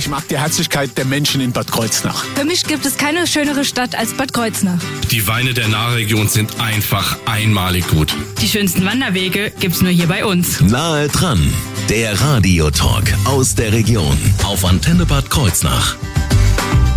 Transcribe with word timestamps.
Ich 0.00 0.08
mag 0.08 0.26
die 0.28 0.38
Herzlichkeit 0.38 0.96
der 0.96 1.04
Menschen 1.04 1.42
in 1.42 1.52
Bad 1.52 1.70
Kreuznach. 1.70 2.24
Für 2.34 2.46
mich 2.46 2.64
gibt 2.64 2.86
es 2.86 2.96
keine 2.96 3.26
schönere 3.26 3.66
Stadt 3.66 3.94
als 3.94 4.14
Bad 4.14 4.32
Kreuznach. 4.32 4.80
Die 5.10 5.26
Weine 5.26 5.52
der 5.52 5.68
Nahregion 5.68 6.26
sind 6.26 6.58
einfach 6.58 7.18
einmalig 7.26 7.86
gut. 7.86 8.16
Die 8.40 8.48
schönsten 8.48 8.86
Wanderwege 8.86 9.52
gibt's 9.60 9.82
nur 9.82 9.90
hier 9.90 10.06
bei 10.06 10.24
uns. 10.24 10.58
Nahe 10.62 11.08
dran, 11.08 11.52
der 11.90 12.18
Radiotalk 12.18 13.14
aus 13.26 13.54
der 13.54 13.74
Region 13.74 14.16
auf 14.44 14.64
Antenne 14.64 15.04
Bad 15.04 15.28
Kreuznach. 15.28 15.96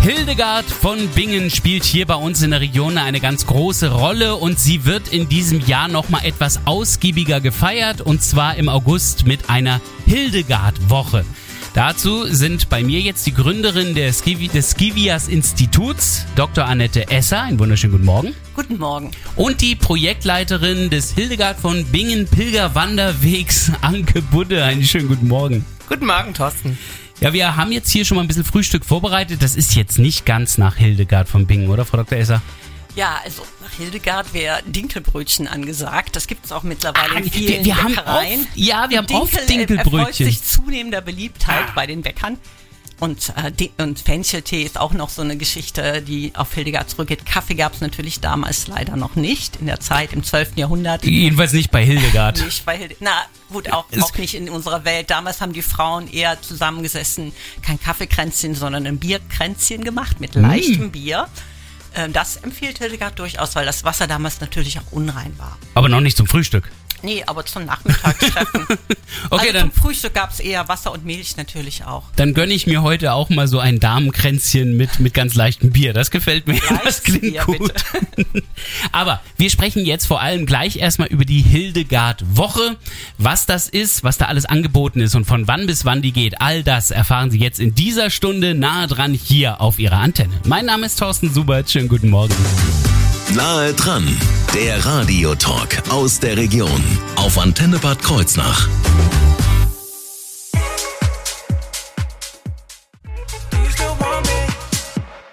Hildegard 0.00 0.64
von 0.64 1.06
Bingen 1.08 1.50
spielt 1.50 1.84
hier 1.84 2.06
bei 2.06 2.14
uns 2.14 2.40
in 2.40 2.52
der 2.52 2.62
Region 2.62 2.96
eine 2.96 3.20
ganz 3.20 3.44
große 3.44 3.90
Rolle 3.90 4.36
und 4.36 4.58
sie 4.58 4.86
wird 4.86 5.08
in 5.08 5.28
diesem 5.28 5.60
Jahr 5.60 5.88
nochmal 5.88 6.24
etwas 6.24 6.60
ausgiebiger 6.64 7.42
gefeiert 7.42 8.00
und 8.00 8.22
zwar 8.22 8.56
im 8.56 8.70
August 8.70 9.26
mit 9.26 9.50
einer 9.50 9.82
Hildegard-Woche. 10.06 11.26
Dazu 11.74 12.26
sind 12.26 12.68
bei 12.68 12.84
mir 12.84 13.00
jetzt 13.00 13.26
die 13.26 13.34
Gründerin 13.34 13.96
des, 13.96 14.20
Skivi, 14.20 14.46
des 14.46 14.70
Skivias 14.70 15.26
Instituts, 15.26 16.24
Dr. 16.36 16.66
Annette 16.66 17.10
Esser. 17.10 17.42
Einen 17.42 17.58
wunderschönen 17.58 17.94
guten 17.94 18.04
Morgen. 18.04 18.32
Guten 18.54 18.78
Morgen. 18.78 19.10
Und 19.34 19.60
die 19.60 19.74
Projektleiterin 19.74 20.88
des 20.88 21.14
Hildegard 21.14 21.58
von 21.58 21.84
Bingen 21.86 22.28
Pilgerwanderwegs, 22.28 23.72
Anke 23.80 24.22
Budde. 24.22 24.62
Einen 24.62 24.84
schönen 24.84 25.08
guten 25.08 25.26
Morgen. 25.26 25.64
Guten 25.88 26.06
Morgen, 26.06 26.32
Thorsten. 26.32 26.78
Ja, 27.20 27.32
wir 27.32 27.56
haben 27.56 27.72
jetzt 27.72 27.90
hier 27.90 28.04
schon 28.04 28.18
mal 28.18 28.22
ein 28.22 28.28
bisschen 28.28 28.44
Frühstück 28.44 28.84
vorbereitet. 28.84 29.42
Das 29.42 29.56
ist 29.56 29.74
jetzt 29.74 29.98
nicht 29.98 30.24
ganz 30.24 30.58
nach 30.58 30.76
Hildegard 30.76 31.28
von 31.28 31.44
Bingen, 31.48 31.70
oder, 31.70 31.84
Frau 31.84 31.96
Dr. 31.96 32.18
Esser? 32.18 32.40
Ja, 32.96 33.20
also 33.24 33.42
nach 33.60 33.72
Hildegard 33.72 34.32
wäre 34.34 34.62
Dinkelbrötchen 34.66 35.48
angesagt. 35.48 36.14
Das 36.14 36.26
gibt 36.28 36.44
es 36.44 36.52
auch 36.52 36.62
mittlerweile 36.62 37.14
Ah, 37.14 37.18
in 37.18 37.24
wir- 37.24 37.32
vielen 37.32 37.64
wir 37.64 37.76
haben 37.82 37.94
Bäckereien. 37.94 38.40
oft- 38.42 38.56
ja, 38.56 38.88
wir 38.90 38.98
haben 38.98 39.06
Dinkel 39.06 39.22
oft 39.22 39.32
erfreut 39.34 39.48
Dinkelbrötchen. 39.50 40.26
sich 40.26 40.42
zunehmender 40.44 41.00
Beliebtheit 41.00 41.74
bei 41.74 41.86
den 41.86 42.02
Bäckern. 42.02 42.38
Und, 43.00 43.32
äh, 43.58 43.68
und 43.82 43.98
Fencheltee 43.98 44.62
ist 44.62 44.78
auch 44.78 44.92
noch 44.92 45.08
so 45.10 45.20
eine 45.20 45.36
Geschichte, 45.36 46.00
die 46.00 46.30
auf 46.36 46.54
Hildegard 46.54 46.88
zurückgeht. 46.88 47.26
Kaffee 47.26 47.54
gab 47.56 47.74
es 47.74 47.80
natürlich 47.80 48.20
damals 48.20 48.68
leider 48.68 48.94
noch 48.96 49.16
nicht, 49.16 49.56
in 49.56 49.66
der 49.66 49.80
Zeit 49.80 50.12
im 50.12 50.22
12. 50.22 50.52
Jahrhundert. 50.60 51.04
Jedenfalls 51.04 51.52
nicht 51.52 51.72
bei 51.72 51.84
Hildegard. 51.84 52.40
Nicht 52.44 52.64
bei 52.64 52.78
Hilde. 52.78 52.94
Na 53.00 53.10
gut, 53.52 53.70
auch, 53.72 53.86
Es- 53.90 54.00
auch 54.04 54.16
nicht 54.16 54.34
in 54.34 54.48
unserer 54.48 54.84
Welt. 54.84 55.10
Damals 55.10 55.40
haben 55.40 55.52
die 55.52 55.62
Frauen 55.62 56.06
eher 56.10 56.40
zusammengesessen, 56.40 57.32
kein 57.62 57.80
Kaffeekränzchen, 57.80 58.54
sondern 58.54 58.86
ein 58.86 58.98
Bierkränzchen 59.00 59.82
gemacht 59.82 60.20
mit 60.20 60.36
leichtem 60.36 60.92
Bier. 60.92 61.26
Ähm, 61.94 62.12
Das 62.12 62.36
empfiehlt 62.36 62.78
Hildegard 62.78 63.18
durchaus, 63.18 63.54
weil 63.56 63.66
das 63.66 63.84
Wasser 63.84 64.06
damals 64.06 64.40
natürlich 64.40 64.78
auch 64.78 64.92
unrein 64.92 65.32
war. 65.38 65.56
Aber 65.74 65.88
noch 65.88 66.00
nicht 66.00 66.16
zum 66.16 66.26
Frühstück. 66.26 66.70
Nee, 67.04 67.22
aber 67.26 67.44
zum 67.44 67.66
Nachmittagstreffen. 67.66 68.66
Okay, 69.30 69.48
also 69.48 69.52
dann, 69.52 69.72
zum 69.72 69.82
Frühstück 69.82 70.14
gab 70.14 70.32
es 70.32 70.40
eher 70.40 70.66
Wasser 70.68 70.92
und 70.92 71.04
Milch 71.04 71.36
natürlich 71.36 71.84
auch. 71.84 72.02
dann 72.16 72.34
gönne 72.34 72.52
ich 72.52 72.66
mir 72.66 72.82
heute 72.82 73.12
auch 73.12 73.30
mal 73.30 73.46
so 73.46 73.58
ein 73.60 73.78
Damenkränzchen 73.78 74.76
mit, 74.76 74.98
mit 74.98 75.14
ganz 75.14 75.34
leichtem 75.34 75.70
Bier. 75.70 75.92
Das 75.92 76.10
gefällt 76.10 76.48
mir. 76.48 76.58
Das 76.60 76.70
Leichtes 76.70 77.02
klingt 77.04 77.22
Bier, 77.22 77.42
gut. 77.44 77.72
Aber 78.92 79.20
wir 79.36 79.50
sprechen 79.50 79.86
jetzt 79.86 80.06
vor 80.06 80.20
allem 80.20 80.46
gleich 80.46 80.76
erstmal 80.76 81.08
über 81.08 81.24
die 81.24 81.42
Hildegard-Woche. 81.42 82.76
Was 83.18 83.46
das 83.46 83.68
ist, 83.68 84.02
was 84.02 84.18
da 84.18 84.26
alles 84.26 84.46
angeboten 84.46 85.00
ist 85.00 85.14
und 85.14 85.26
von 85.26 85.46
wann 85.46 85.66
bis 85.66 85.84
wann 85.84 86.02
die 86.02 86.12
geht. 86.12 86.40
All 86.40 86.64
das 86.64 86.90
erfahren 86.90 87.30
Sie 87.30 87.38
jetzt 87.38 87.60
in 87.60 87.74
dieser 87.74 88.10
Stunde 88.10 88.54
nahe 88.54 88.88
dran 88.88 89.14
hier 89.14 89.60
auf 89.60 89.78
Ihrer 89.78 89.98
Antenne. 89.98 90.34
Mein 90.44 90.66
Name 90.66 90.86
ist 90.86 90.98
Thorsten 90.98 91.32
Subert. 91.32 91.70
Schönen 91.70 91.88
guten 91.88 92.10
Morgen. 92.10 92.34
Nahe 93.32 93.72
dran, 93.72 94.06
der 94.54 94.84
Radiotalk 94.84 95.82
aus 95.88 96.20
der 96.20 96.36
Region 96.36 96.82
auf 97.16 97.38
Antenne 97.38 97.78
Bad 97.78 98.00
Kreuznach. 98.00 98.68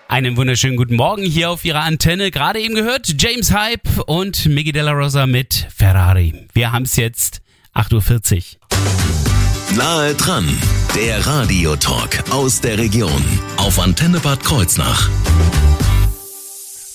Einen 0.07 0.35
wunderschönen 0.35 0.77
guten 0.77 0.95
Morgen 0.95 1.23
hier 1.23 1.51
auf 1.51 1.63
Ihrer 1.63 1.81
Antenne. 1.81 2.31
Gerade 2.31 2.59
eben 2.59 2.75
gehört 2.75 3.13
James 3.21 3.51
Hype 3.51 3.87
und 4.07 4.47
Miggy 4.47 4.71
Della 4.71 4.91
Rosa 4.91 5.27
mit 5.27 5.67
Ferrari. 5.75 6.47
Wir 6.53 6.71
haben 6.71 6.83
es 6.83 6.95
jetzt 6.95 7.41
8.40 7.75 8.37
Uhr. 8.37 9.77
Nahe 9.77 10.15
dran, 10.15 10.47
der 10.95 11.25
Radiotalk 11.25 12.23
aus 12.31 12.61
der 12.61 12.77
Region 12.77 13.23
auf 13.57 13.79
Antenne 13.79 14.19
Bad 14.19 14.43
Kreuznach. 14.43 15.09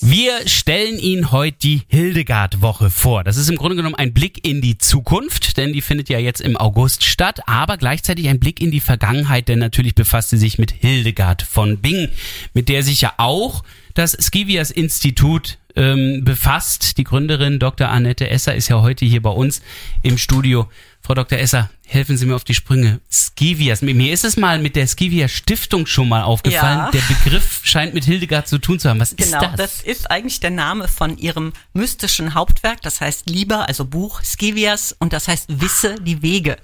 Wir 0.01 0.47
stellen 0.47 0.99
Ihnen 0.99 1.31
heute 1.31 1.57
die 1.57 1.81
Hildegard-Woche 1.87 2.91
vor. 2.91 3.23
Das 3.23 3.35
ist 3.35 3.49
im 3.49 3.55
Grunde 3.55 3.75
genommen 3.75 3.95
ein 3.95 4.13
Blick 4.13 4.47
in 4.47 4.61
die 4.61 4.77
Zukunft, 4.77 5.57
denn 5.57 5.73
die 5.73 5.81
findet 5.81 6.07
ja 6.09 6.19
jetzt 6.19 6.39
im 6.39 6.55
August 6.55 7.03
statt, 7.03 7.41
aber 7.47 7.77
gleichzeitig 7.77 8.29
ein 8.29 8.39
Blick 8.39 8.61
in 8.61 8.69
die 8.69 8.79
Vergangenheit, 8.79 9.47
denn 9.47 9.57
natürlich 9.57 9.95
befasst 9.95 10.29
sie 10.29 10.37
sich 10.37 10.59
mit 10.59 10.71
Hildegard 10.71 11.41
von 11.41 11.79
Bingen, 11.79 12.09
mit 12.53 12.69
der 12.69 12.83
sich 12.83 13.01
ja 13.01 13.13
auch 13.17 13.63
das 13.97 14.11
Skivias 14.19 14.69
Institut 14.69 15.57
ähm, 15.75 16.23
befasst. 16.23 16.97
Die 16.97 17.03
Gründerin 17.03 17.57
Dr. 17.59 17.89
Annette 17.89 18.29
Esser 18.29 18.53
ist 18.55 18.67
ja 18.67 18.81
heute 18.81 19.05
hier 19.05 19.21
bei 19.21 19.31
uns 19.31 19.61
im 20.03 20.17
Studio. 20.17 20.69
Frau 21.01 21.15
Dr. 21.15 21.39
Esser, 21.39 21.69
helfen 21.85 22.17
Sie 22.17 22.25
mir 22.25 22.35
auf 22.35 22.43
die 22.43 22.53
Sprünge. 22.53 22.99
Skivias. 23.11 23.81
Mir 23.81 24.13
ist 24.13 24.23
es 24.23 24.37
mal 24.37 24.59
mit 24.59 24.75
der 24.75 24.87
Skivia 24.87 25.27
Stiftung 25.27 25.87
schon 25.87 26.09
mal 26.09 26.21
aufgefallen. 26.21 26.77
Ja. 26.79 26.91
Der 26.91 27.01
Begriff 27.01 27.61
scheint 27.63 27.93
mit 27.93 28.05
Hildegard 28.05 28.47
zu 28.47 28.59
tun 28.59 28.79
zu 28.79 28.89
haben. 28.89 28.99
Was 28.99 29.15
Genau, 29.15 29.41
ist 29.41 29.41
das? 29.41 29.55
das 29.55 29.81
ist 29.81 30.11
eigentlich 30.11 30.39
der 30.41 30.51
Name 30.51 30.87
von 30.87 31.17
ihrem 31.17 31.53
mystischen 31.73 32.33
Hauptwerk, 32.33 32.81
das 32.81 33.01
heißt 33.01 33.29
Liber, 33.29 33.67
also 33.67 33.85
Buch, 33.85 34.21
Scivias, 34.21 34.95
und 34.99 35.13
das 35.13 35.27
heißt 35.27 35.61
Wisse 35.61 35.95
die 36.01 36.21
Wege. 36.21 36.57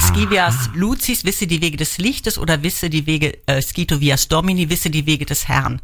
Scivias 0.00 0.70
Lucis, 0.74 1.24
wisse 1.24 1.46
die 1.46 1.60
Wege 1.60 1.76
des 1.76 1.98
Lichtes 1.98 2.38
oder 2.38 2.62
wisse 2.62 2.88
die 2.88 3.06
Wege, 3.06 3.38
äh, 3.46 3.62
vias 4.00 4.28
Domini, 4.28 4.70
wisse 4.70 4.90
die 4.90 5.06
Wege 5.06 5.26
des 5.26 5.46
Herrn. 5.46 5.80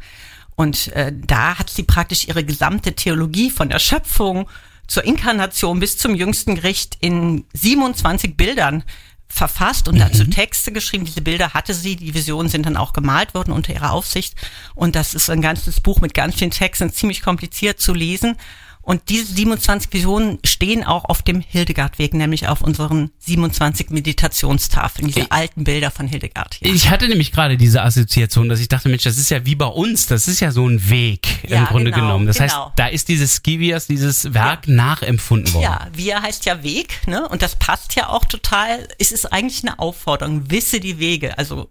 Und 0.55 0.87
äh, 0.93 1.11
da 1.13 1.59
hat 1.59 1.69
sie 1.69 1.83
praktisch 1.83 2.27
ihre 2.27 2.43
gesamte 2.43 2.93
Theologie 2.93 3.49
von 3.49 3.69
der 3.69 3.79
Schöpfung 3.79 4.49
zur 4.87 5.03
Inkarnation 5.03 5.79
bis 5.79 5.97
zum 5.97 6.15
jüngsten 6.15 6.55
Gericht 6.55 6.97
in 7.01 7.45
27 7.53 8.37
Bildern 8.37 8.83
verfasst 9.27 9.87
und 9.87 9.99
dazu 9.99 10.23
Texte 10.25 10.71
geschrieben. 10.71 11.03
Diese 11.05 11.21
Bilder 11.21 11.53
hatte 11.53 11.73
sie, 11.73 11.95
die 11.95 12.13
Visionen 12.13 12.47
sind 12.47 12.65
dann 12.65 12.77
auch 12.77 12.93
gemalt 12.93 13.33
worden 13.33 13.51
unter 13.51 13.73
ihrer 13.73 13.91
Aufsicht. 13.91 14.35
Und 14.75 14.95
das 14.95 15.13
ist 15.13 15.29
ein 15.29 15.41
ganzes 15.41 15.81
Buch 15.81 15.99
mit 15.99 16.13
ganz 16.13 16.35
vielen 16.35 16.51
Texten, 16.51 16.91
ziemlich 16.91 17.21
kompliziert 17.21 17.79
zu 17.79 17.93
lesen. 17.93 18.37
Und 18.85 19.09
diese 19.09 19.33
27 19.33 19.91
Visionen 19.91 20.37
stehen 20.45 20.83
auch 20.83 21.05
auf 21.05 21.23
dem 21.23 21.41
Hildegardweg, 21.41 22.13
nämlich 22.13 22.47
auf 22.47 22.61
unseren 22.61 23.09
27 23.17 23.89
Meditationstafeln, 23.89 25.07
diese 25.07 25.31
alten 25.31 25.63
Bilder 25.63 25.89
von 25.91 26.07
Hildegard. 26.07 26.55
hier. 26.55 26.71
Ich 26.73 26.89
hatte 26.89 27.07
nämlich 27.07 27.31
gerade 27.31 27.57
diese 27.57 27.81
Assoziation, 27.81 28.47
dass 28.47 28.59
ich 28.59 28.67
dachte, 28.67 28.87
Mensch, 28.89 29.03
das 29.03 29.17
ist 29.17 29.31
ja 29.31 29.43
wie 29.45 29.55
bei 29.55 29.65
uns, 29.65 30.05
das 30.05 30.27
ist 30.27 30.39
ja 30.39 30.51
so 30.51 30.67
ein 30.67 30.89
Weg 30.89 31.43
im 31.43 31.49
Ja, 31.51 31.65
Grunde 31.65 31.91
genau, 31.91 32.05
genommen. 32.05 32.27
Das 32.27 32.39
heißt, 32.39 32.53
genau. 32.53 32.71
da 32.75 32.87
ist 32.87 33.07
dieses 33.09 33.37
Skivias, 33.37 33.87
dieses 33.87 34.33
Werk 34.35 34.67
nachempfunden 34.67 35.51
worden. 35.53 35.63
Ja, 35.63 35.87
wir 35.93 36.21
heißt 36.21 36.45
ja 36.45 36.61
Weg, 36.63 37.07
ne? 37.07 37.27
Und 37.27 37.41
das 37.41 37.55
passt 37.55 37.95
ja 37.95 38.09
auch 38.09 38.25
total. 38.25 38.87
Es 38.99 39.11
ist 39.11 39.25
eigentlich 39.33 39.63
eine 39.63 39.79
Aufforderung. 39.79 40.51
Wisse 40.51 40.79
die 40.79 40.99
Wege. 40.99 41.37
Also 41.39 41.69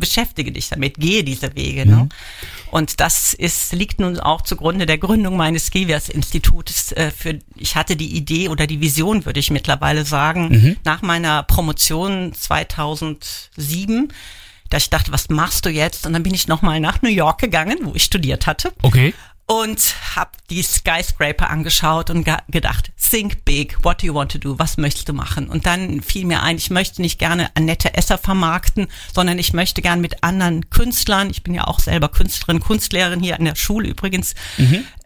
beschäftige 0.00 0.50
dich 0.52 0.68
damit, 0.68 0.96
gehe 0.96 1.22
diese 1.22 1.54
Wege. 1.54 1.86
Ne? 1.86 2.08
Und 2.70 3.00
das 3.00 3.34
ist, 3.34 3.72
liegt 3.72 4.00
nun 4.00 4.18
auch 4.18 4.42
zugrunde 4.42 4.86
der 4.86 4.98
Gründung 4.98 5.36
meines 5.36 5.66
Skivias-Institutes. 5.66 6.92
Äh, 6.92 7.10
für, 7.10 7.38
ich 7.56 7.76
hatte 7.76 7.96
die 7.96 8.16
Idee 8.16 8.48
oder 8.48 8.66
die 8.66 8.80
Vision, 8.80 9.24
würde 9.24 9.40
ich 9.40 9.50
mittlerweile 9.50 10.04
sagen, 10.04 10.76
nach 10.84 11.02
meiner 11.02 11.42
Promotion 11.42 12.32
2007, 12.34 14.12
da 14.70 14.76
ich 14.76 14.88
dachte, 14.88 15.12
was 15.12 15.28
machst 15.28 15.66
du 15.66 15.68
jetzt? 15.68 16.06
Und 16.06 16.12
dann 16.12 16.22
bin 16.22 16.32
ich 16.32 16.46
nochmal 16.48 16.80
nach 16.80 17.02
New 17.02 17.08
York 17.10 17.40
gegangen, 17.40 17.78
wo 17.82 17.92
ich 17.94 18.04
studiert 18.04 18.46
hatte 18.46 18.72
Okay. 18.82 19.14
Und 19.50 19.96
habe 20.14 20.30
die 20.48 20.62
Skyscraper 20.62 21.50
angeschaut 21.50 22.08
und 22.08 22.22
ge 22.22 22.36
gedacht, 22.50 22.92
think 23.10 23.44
big, 23.44 23.82
what 23.82 24.00
do 24.00 24.06
you 24.06 24.14
want 24.14 24.30
to 24.30 24.38
do, 24.38 24.60
was 24.60 24.76
möchtest 24.76 25.08
du 25.08 25.12
machen? 25.12 25.48
Und 25.48 25.66
dann 25.66 26.02
fiel 26.02 26.24
mir 26.24 26.44
ein, 26.44 26.56
ich 26.56 26.70
möchte 26.70 27.02
nicht 27.02 27.18
gerne 27.18 27.50
Annette 27.56 27.94
Esser 27.94 28.16
vermarkten, 28.16 28.86
sondern 29.12 29.40
ich 29.40 29.52
möchte 29.52 29.82
gern 29.82 30.00
mit 30.00 30.22
anderen 30.22 30.70
Künstlern, 30.70 31.30
ich 31.30 31.42
bin 31.42 31.52
ja 31.52 31.66
auch 31.66 31.80
selber 31.80 32.10
Künstlerin, 32.10 32.60
Kunstlehrerin 32.60 33.18
hier 33.18 33.40
an 33.40 33.44
der 33.44 33.56
Schule 33.56 33.88
übrigens, 33.88 34.36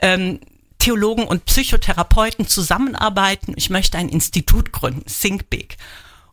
ähm, 0.00 0.40
Theologen 0.78 1.24
und 1.24 1.46
Psychotherapeuten 1.46 2.46
zusammenarbeiten. 2.46 3.54
Ich 3.56 3.70
möchte 3.70 3.96
ein 3.96 4.10
Institut 4.10 4.72
gründen, 4.72 5.06
Think 5.06 5.48
Big. 5.48 5.78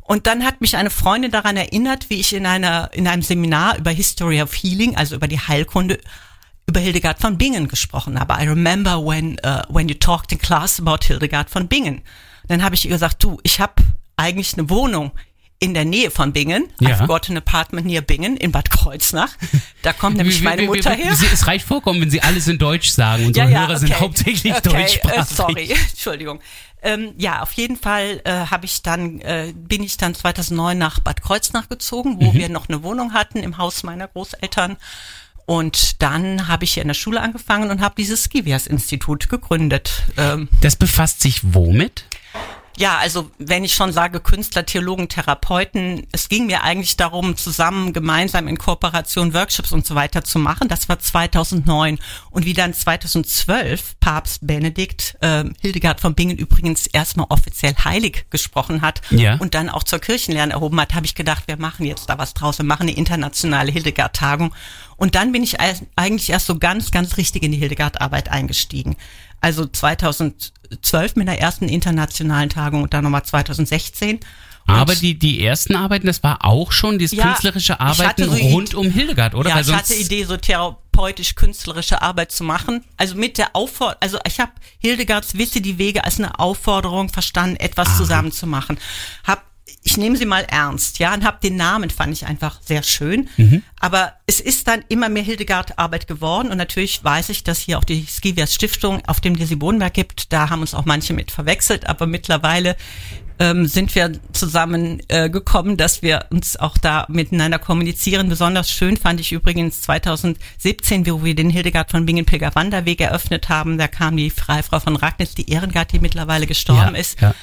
Und 0.01 0.27
dann 0.27 0.43
hat 0.43 0.59
mich 0.59 0.75
eine 0.75 0.89
Freundin 0.89 1.31
daran 1.31 1.55
erinnert, 1.55 2.09
wie 2.09 2.19
ich 2.19 2.33
in 2.33 2.45
einer, 2.45 2.89
in 2.91 3.07
einem 3.07 3.21
Seminar 3.21 3.77
über 3.77 3.91
History 3.91 4.41
of 4.41 4.53
Healing, 4.53 4.97
also 4.97 5.15
über 5.15 5.29
die 5.29 5.39
Heilkunde, 5.39 5.97
über 6.67 6.79
Hildegard 6.79 7.19
von 7.19 7.37
Bingen 7.37 7.67
gesprochen 7.67 8.19
habe. 8.19 8.33
I 8.41 8.47
remember 8.47 8.97
when, 9.05 9.37
uh, 9.45 9.61
when 9.69 9.89
you 9.89 9.95
talked 9.95 10.31
in 10.31 10.39
class 10.39 10.79
about 10.79 11.05
Hildegard 11.05 11.49
von 11.49 11.67
Bingen. 11.67 12.01
Dann 12.47 12.63
habe 12.63 12.75
ich 12.75 12.85
ihr 12.85 12.91
gesagt, 12.91 13.23
du, 13.23 13.39
ich 13.43 13.59
habe 13.59 13.73
eigentlich 14.17 14.53
eine 14.53 14.69
Wohnung 14.69 15.11
in 15.59 15.73
der 15.75 15.85
Nähe 15.85 16.09
von 16.09 16.33
Bingen. 16.33 16.67
Ja. 16.79 16.89
I've 16.89 17.05
got 17.07 17.29
an 17.29 17.37
apartment 17.37 17.85
near 17.85 18.01
Bingen 18.01 18.35
in 18.35 18.51
Bad 18.51 18.71
Kreuznach. 18.71 19.29
Da 19.83 19.93
kommt 19.93 20.17
nämlich 20.17 20.41
meine 20.41 20.63
Mutter 20.63 20.91
her. 20.91 21.15
Sie, 21.15 21.27
es 21.31 21.45
reicht 21.45 21.67
vorkommen, 21.67 22.01
wenn 22.01 22.09
Sie 22.09 22.21
alles 22.21 22.47
in 22.47 22.57
Deutsch 22.57 22.89
sagen. 22.89 23.27
Unsere 23.27 23.47
Hörer 23.47 23.77
sind 23.77 23.99
hauptsächlich 23.99 24.53
okay, 24.53 24.69
deutschsprachig. 24.69 25.19
Äh, 25.19 25.35
sorry, 25.35 25.71
Entschuldigung. 25.89 26.39
Ähm, 26.81 27.13
ja, 27.17 27.43
auf 27.43 27.51
jeden 27.53 27.75
Fall 27.77 28.21
äh, 28.25 28.31
habe 28.47 28.65
ich 28.65 28.81
dann 28.81 29.21
äh, 29.21 29.53
bin 29.55 29.83
ich 29.83 29.97
dann 29.97 30.15
2009 30.15 30.75
nach 30.79 30.99
Bad 30.99 31.21
Kreuznach 31.21 31.69
gezogen, 31.69 32.15
Mhm. 32.15 32.25
wo 32.25 32.33
wir 32.33 32.49
noch 32.49 32.67
eine 32.67 32.81
Wohnung 32.81 33.13
hatten 33.13 33.37
im 33.43 33.59
Haus 33.59 33.83
meiner 33.83 34.07
Großeltern. 34.07 34.77
Und 35.45 36.01
dann 36.01 36.47
habe 36.47 36.63
ich 36.63 36.73
hier 36.73 36.81
in 36.83 36.87
der 36.87 36.95
Schule 36.95 37.21
angefangen 37.21 37.69
und 37.71 37.81
habe 37.81 37.95
dieses 37.97 38.23
Skivias-Institut 38.23 39.29
gegründet. 39.29 40.03
Ähm, 40.17 40.47
Das 40.61 40.75
befasst 40.75 41.21
sich 41.21 41.41
womit? 41.43 42.05
ja, 42.77 42.97
also 42.97 43.29
wenn 43.37 43.63
ich 43.65 43.75
schon 43.75 43.91
sage 43.91 44.21
Künstler, 44.21 44.65
Theologen, 44.65 45.07
Therapeuten, 45.09 46.07
es 46.13 46.29
ging 46.29 46.47
mir 46.47 46.63
eigentlich 46.63 46.95
darum, 46.97 47.35
zusammen, 47.35 47.91
gemeinsam 47.93 48.47
in 48.47 48.57
Kooperation 48.57 49.33
Workshops 49.35 49.71
und 49.73 49.85
so 49.85 49.93
weiter 49.93 50.23
zu 50.23 50.39
machen. 50.39 50.67
Das 50.67 50.87
war 50.89 50.97
2009. 50.97 51.99
Und 52.31 52.45
wie 52.45 52.53
dann 52.53 52.73
2012 52.73 53.99
Papst 53.99 54.39
Benedikt 54.47 55.15
äh, 55.21 55.43
Hildegard 55.61 55.99
von 55.99 56.15
Bingen 56.15 56.37
übrigens 56.37 56.87
erstmal 56.87 57.27
offiziell 57.29 57.75
heilig 57.75 58.25
gesprochen 58.29 58.81
hat 58.81 59.01
Ja. 59.11 59.35
und 59.35 59.53
dann 59.53 59.69
auch 59.69 59.83
zur 59.83 59.99
Kirchenlehre 59.99 60.49
erhoben 60.51 60.79
hat, 60.79 60.93
habe 60.95 61.05
ich 61.05 61.13
gedacht, 61.13 61.43
wir 61.47 61.57
machen 61.57 61.85
jetzt 61.85 62.09
da 62.09 62.17
was 62.17 62.33
draus. 62.33 62.57
Wir 62.57 62.65
machen 62.65 62.83
eine 62.83 62.93
internationale 62.93 63.71
Hildegard-Tagung. 63.71 64.55
Und 65.01 65.15
dann 65.15 65.31
bin 65.31 65.41
ich 65.41 65.57
eigentlich 65.59 66.29
erst 66.29 66.45
so 66.45 66.59
ganz, 66.59 66.91
ganz 66.91 67.17
richtig 67.17 67.41
in 67.41 67.51
die 67.51 67.57
Hildegard-Arbeit 67.57 68.29
eingestiegen. 68.29 68.95
Also 69.41 69.65
2012 69.65 71.15
mit 71.15 71.27
der 71.27 71.41
ersten 71.41 71.67
internationalen 71.67 72.49
Tagung 72.49 72.83
und 72.83 72.93
dann 72.93 73.03
nochmal 73.03 73.23
2016. 73.23 74.17
Und 74.17 74.21
Aber 74.75 74.93
die, 74.93 75.17
die 75.17 75.43
ersten 75.43 75.75
Arbeiten, 75.75 76.05
das 76.05 76.21
war 76.21 76.45
auch 76.45 76.71
schon 76.71 76.99
dieses 76.99 77.17
Ja, 77.17 77.29
künstlerische 77.29 77.79
Arbeiten 77.79 78.25
so 78.25 78.35
die- 78.35 78.51
rund 78.51 78.75
um 78.75 78.91
Hildegard, 78.91 79.33
oder? 79.33 79.49
Ja, 79.49 79.55
Weil 79.55 79.63
ich 79.63 79.73
hatte 79.73 79.95
Idee, 79.95 80.23
so 80.23 80.37
therapeutisch-künstlerische 80.37 81.99
Arbeit 82.03 82.31
zu 82.31 82.43
machen. 82.43 82.83
Also 82.97 83.15
mit 83.15 83.39
der 83.39 83.55
Aufforderung, 83.55 83.97
also 84.01 84.19
ich 84.27 84.39
habe 84.39 84.51
Hildegards 84.77 85.35
Wisse 85.35 85.61
die 85.61 85.79
Wege 85.79 86.03
als 86.03 86.19
eine 86.19 86.37
Aufforderung 86.39 87.09
verstanden, 87.09 87.55
etwas 87.55 87.97
zusammen 87.97 88.31
zu 88.31 88.45
machen. 88.45 88.77
Hab, 89.25 89.43
ich 89.83 89.97
nehme 89.97 90.15
sie 90.15 90.25
mal 90.25 90.43
ernst, 90.43 90.99
ja, 90.99 91.13
und 91.13 91.23
habe 91.23 91.39
den 91.41 91.55
Namen, 91.55 91.89
fand 91.89 92.13
ich 92.13 92.25
einfach 92.27 92.59
sehr 92.63 92.83
schön. 92.83 93.29
Aber 93.79 94.13
es 94.27 94.39
ist 94.39 94.67
dann 94.67 94.83
immer 94.89 95.09
mehr 95.09 95.23
Hildegard-Arbeit 95.23 96.07
geworden 96.07 96.49
und 96.49 96.57
natürlich 96.57 97.03
weiß 97.03 97.29
ich, 97.29 97.43
dass 97.43 97.59
hier 97.59 97.77
auch 97.79 97.83
die 97.83 98.05
Skivias 98.05 98.53
Stiftung 98.53 99.01
auf 99.07 99.21
dem 99.21 99.35
Desi 99.37 99.55
Bodenberg 99.55 99.93
gibt. 99.93 100.31
Da 100.33 100.49
haben 100.49 100.61
uns 100.61 100.73
auch 100.75 100.85
manche 100.85 101.13
mit 101.13 101.31
verwechselt, 101.31 101.87
aber 101.89 102.05
mittlerweile 102.05 102.75
ähm, 103.39 103.65
sind 103.65 103.95
wir 103.95 104.11
zusammen 104.33 105.01
äh, 105.07 105.29
gekommen, 105.31 105.77
dass 105.77 106.03
wir 106.03 106.25
uns 106.29 106.57
auch 106.57 106.77
da 106.77 107.05
miteinander 107.09 107.57
kommunizieren. 107.57 108.29
Besonders 108.29 108.69
schön 108.71 108.97
fand 108.97 109.19
ich 109.19 109.31
übrigens 109.31 109.81
2017, 109.81 111.07
wo 111.07 111.23
wir 111.23 111.33
den 111.33 111.49
Hildegard 111.49 111.89
von 111.89 112.05
Bingen 112.05 112.25
Pilger 112.25 112.53
Wanderweg 112.53 113.01
eröffnet 113.01 113.49
haben. 113.49 113.79
Da 113.79 113.87
kam 113.87 114.15
die 114.15 114.29
Freifrau 114.29 114.79
von 114.79 114.95
Ragnitz, 114.95 115.33
die 115.33 115.49
Ehrengard, 115.49 115.91
die 115.91 115.99
mittlerweile 115.99 116.45
gestorben 116.45 116.93
Ja, 116.93 117.01
ist. 117.01 117.19
ja. 117.19 117.33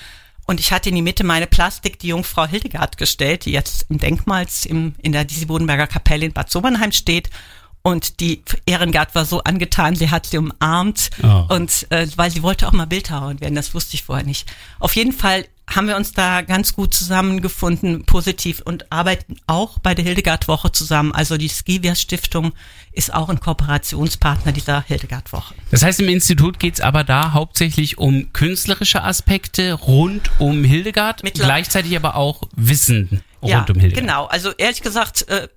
Und 0.50 0.61
ich 0.61 0.73
hatte 0.73 0.89
in 0.89 0.95
die 0.95 1.03
Mitte 1.03 1.25
meine 1.25 1.47
Plastik, 1.47 1.99
die 1.99 2.09
Jungfrau 2.09 2.47
Hildegard 2.47 2.97
gestellt, 2.97 3.45
die 3.45 3.53
jetzt 3.53 3.85
im 3.91 3.99
Denkmals 3.99 4.65
im, 4.65 4.95
in 5.03 5.12
der 5.12 5.27
Disi-Bodenberger 5.27 5.87
Kapelle 5.87 6.25
in 6.25 6.33
Bad 6.33 6.50
Sobernheim 6.50 6.91
steht. 6.91 7.29
Und 7.88 8.20
die 8.20 8.43
Ehrengard 8.67 9.14
war 9.14 9.25
so 9.25 9.43
angetan, 9.44 9.94
sie 9.96 10.11
hat 10.11 10.26
sie 10.26 10.38
umarmt 10.38 11.11
Oh. 11.23 11.46
und 11.55 11.87
äh, 11.90 12.06
weil 12.17 12.31
sie 12.31 12.43
wollte 12.43 12.69
auch 12.69 12.73
mal 12.73 12.87
Bildhauerin 12.87 13.40
werden, 13.40 13.55
das 13.55 13.73
wusste 13.75 13.94
ich 13.94 14.02
vorher 14.05 14.26
nicht. 14.26 14.46
Auf 14.79 14.94
jeden 14.94 15.12
Fall 15.12 15.46
haben 15.67 15.87
wir 15.88 15.96
uns 15.96 16.12
da 16.12 16.40
ganz 16.43 16.73
gut 16.75 16.94
zusammengefunden, 16.94 18.05
positiv 18.05 18.62
und 18.64 18.90
arbeiten 18.90 19.37
auch 19.46 19.79
bei 19.79 19.94
der 19.94 20.05
Hildegard-Woche 20.05 20.73
zusammen. 20.73 21.12
Also 21.12 21.37
die 21.37 21.49
Skivias 21.49 22.00
Stiftung 22.00 22.52
ist 22.93 23.12
auch 23.12 23.29
ein 23.29 23.38
Kooperationspartner 23.40 24.52
dieser 24.52 24.82
Hildegard-Woche. 24.82 25.55
Das 25.70 25.82
heißt, 25.82 26.00
im 26.00 26.08
Institut 26.08 26.58
geht's 26.58 26.81
aber 26.81 27.05
da 27.05 27.32
hauptsächlich 27.32 27.99
um 27.99 28.32
künstlerische 28.32 29.02
Aspekte 29.05 29.73
rund 29.75 30.31
um 30.38 30.64
Hildegard, 30.64 31.23
Mittler- 31.23 31.44
gleichzeitig 31.44 31.96
aber 31.96 32.17
auch 32.17 32.43
Wissen 32.56 33.23
rund 33.43 33.50
ja, 33.50 33.67
um 33.69 33.79
Hildegard. 33.81 34.06
Genau, 34.06 34.25
also 34.26 34.52
ehrlich 34.52 34.82
gesagt, 34.82 35.29
äh, 35.29 35.49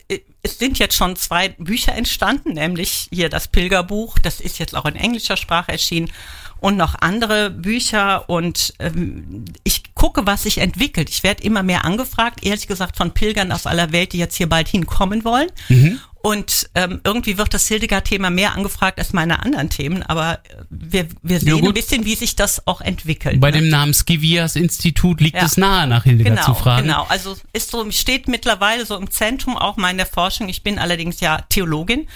es 0.43 0.59
sind 0.59 0.79
jetzt 0.79 0.95
schon 0.95 1.15
zwei 1.15 1.49
Bücher 1.49 1.93
entstanden, 1.93 2.53
nämlich 2.53 3.07
hier 3.11 3.29
das 3.29 3.47
Pilgerbuch, 3.47 4.19
das 4.19 4.39
ist 4.39 4.59
jetzt 4.59 4.75
auch 4.75 4.85
in 4.85 4.95
englischer 4.95 5.37
Sprache 5.37 5.71
erschienen 5.71 6.11
und 6.59 6.77
noch 6.77 6.95
andere 7.01 7.49
Bücher 7.49 8.29
und 8.29 8.73
ähm, 8.79 9.45
ich 9.63 9.90
gucke, 10.01 10.25
was 10.25 10.43
sich 10.43 10.57
entwickelt. 10.57 11.09
Ich 11.09 11.21
werde 11.21 11.43
immer 11.43 11.61
mehr 11.61 11.85
angefragt, 11.85 12.43
ehrlich 12.43 12.65
gesagt 12.67 12.97
von 12.97 13.13
Pilgern 13.13 13.51
aus 13.51 13.67
aller 13.67 13.91
Welt, 13.91 14.13
die 14.13 14.17
jetzt 14.17 14.35
hier 14.35 14.49
bald 14.49 14.67
hinkommen 14.67 15.23
wollen. 15.23 15.47
Mhm. 15.69 15.99
Und 16.23 16.69
ähm, 16.75 17.01
irgendwie 17.03 17.37
wird 17.37 17.53
das 17.53 17.67
Hildegard-Thema 17.67 18.29
mehr 18.29 18.53
angefragt 18.55 18.99
als 18.99 19.11
meine 19.11 19.41
anderen 19.43 19.69
Themen, 19.71 20.03
aber 20.03 20.33
äh, 20.33 20.63
wir, 20.69 21.07
wir 21.23 21.39
sehen 21.39 21.59
gut. 21.61 21.69
ein 21.69 21.73
bisschen, 21.73 22.05
wie 22.05 22.13
sich 22.15 22.35
das 22.35 22.67
auch 22.67 22.81
entwickelt. 22.81 23.39
Bei 23.39 23.49
ne? 23.51 23.59
dem 23.59 23.69
Namen 23.69 23.93
Skivias 23.93 24.55
Institut 24.55 25.19
liegt 25.21 25.37
Ja. 25.37 25.45
es 25.45 25.57
nahe, 25.57 25.87
nach 25.87 26.03
Hildegard 26.03 26.35
genau, 26.37 26.45
zu 26.45 26.53
fragen. 26.61 26.87
Genau, 26.87 27.05
also 27.09 27.35
ist 27.53 27.71
so, 27.71 27.89
steht 27.91 28.27
mittlerweile 28.27 28.85
so 28.85 28.97
im 28.97 29.09
Zentrum 29.09 29.57
auch 29.57 29.77
meiner 29.77 30.05
Forschung. 30.05 30.47
Ich 30.49 30.61
bin 30.63 30.77
allerdings 30.77 31.19
ja 31.21 31.41
Theologin 31.49 32.07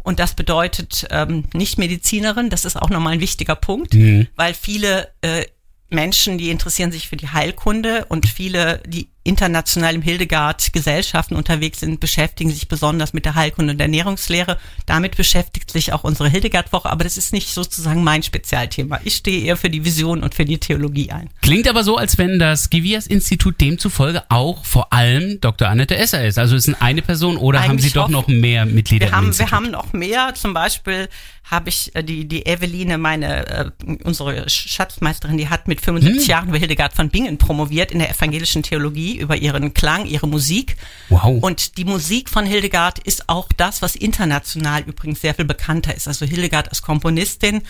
und 0.00 0.18
das 0.18 0.34
bedeutet 0.34 1.06
ähm, 1.10 1.44
nicht 1.54 1.78
Medizinerin. 1.78 2.50
Das 2.50 2.66
ist 2.66 2.76
auch 2.76 2.90
nochmal 2.90 3.14
ein 3.14 3.20
wichtiger 3.20 3.56
Punkt, 3.56 3.94
Mhm. 3.94 4.28
weil 4.36 4.52
viele 4.52 5.08
äh, 5.22 5.46
Menschen, 5.94 6.38
die 6.38 6.50
interessieren 6.50 6.92
sich 6.92 7.08
für 7.08 7.16
die 7.16 7.28
Heilkunde 7.28 8.04
und 8.08 8.26
viele, 8.26 8.82
die 8.86 9.08
international 9.24 9.94
im 9.94 10.02
Hildegard 10.02 10.72
Gesellschaften 10.72 11.34
unterwegs 11.34 11.80
sind, 11.80 11.98
beschäftigen 11.98 12.50
sich 12.50 12.68
besonders 12.68 13.12
mit 13.14 13.24
der 13.24 13.34
Heilkunde 13.34 13.72
und 13.72 13.80
Ernährungslehre. 13.80 14.58
Damit 14.86 15.16
beschäftigt 15.16 15.70
sich 15.70 15.92
auch 15.92 16.04
unsere 16.04 16.28
Hildegard-Woche, 16.28 16.90
aber 16.90 17.04
das 17.04 17.16
ist 17.16 17.32
nicht 17.32 17.48
sozusagen 17.48 18.04
mein 18.04 18.22
Spezialthema. 18.22 19.00
Ich 19.04 19.16
stehe 19.16 19.40
eher 19.44 19.56
für 19.56 19.70
die 19.70 19.84
Vision 19.84 20.22
und 20.22 20.34
für 20.34 20.44
die 20.44 20.58
Theologie 20.58 21.10
ein. 21.10 21.30
Klingt 21.42 21.66
aber 21.68 21.82
so, 21.84 21.96
als 21.96 22.18
wenn 22.18 22.38
das 22.38 22.64
Skivias 22.64 23.06
Institut 23.06 23.60
demzufolge 23.60 24.22
auch 24.28 24.64
vor 24.64 24.92
allem 24.92 25.40
Dr. 25.40 25.68
Annette 25.68 25.96
Esser 25.96 26.24
ist. 26.24 26.38
Also 26.38 26.54
ist 26.56 26.68
es 26.68 26.80
eine 26.80 27.02
Person 27.02 27.36
oder 27.38 27.62
haben 27.62 27.70
Eigentlich 27.72 27.92
Sie 27.92 27.98
doch 27.98 28.08
noch 28.08 28.28
mehr 28.28 28.66
Mitglieder 28.66 29.06
Wir 29.06 29.08
im 29.10 29.14
haben, 29.16 29.24
wir 29.24 29.28
Institut? 29.30 29.52
haben 29.52 29.70
noch 29.70 29.92
mehr. 29.94 30.34
Zum 30.34 30.52
Beispiel 30.54 31.08
habe 31.50 31.68
ich 31.68 31.94
äh, 31.94 32.02
die, 32.02 32.26
die 32.26 32.46
Eveline, 32.46 32.96
meine, 32.98 33.46
äh, 33.46 33.70
unsere 34.04 34.48
Schatzmeisterin, 34.48 35.36
die 35.38 35.48
hat 35.48 35.68
mit 35.68 35.80
75 35.80 36.22
Hm. 36.24 36.30
Jahren 36.30 36.48
über 36.48 36.58
Hildegard 36.58 36.92
von 36.94 37.08
Bingen 37.10 37.38
promoviert 37.38 37.90
in 37.92 37.98
der 37.98 38.10
evangelischen 38.10 38.62
Theologie 38.62 39.13
über 39.16 39.36
ihren 39.36 39.74
Klang, 39.74 40.06
ihre 40.06 40.28
Musik. 40.28 40.76
Wow. 41.08 41.42
Und 41.42 41.76
die 41.76 41.84
Musik 41.84 42.30
von 42.30 42.46
Hildegard 42.46 42.98
ist 43.00 43.28
auch 43.28 43.48
das, 43.56 43.82
was 43.82 43.96
international 43.96 44.82
übrigens 44.82 45.20
sehr 45.20 45.34
viel 45.34 45.44
bekannter 45.44 45.94
ist. 45.94 46.08
Also 46.08 46.26
Hildegard 46.26 46.68
als 46.68 46.82
Komponistin. 46.82 47.62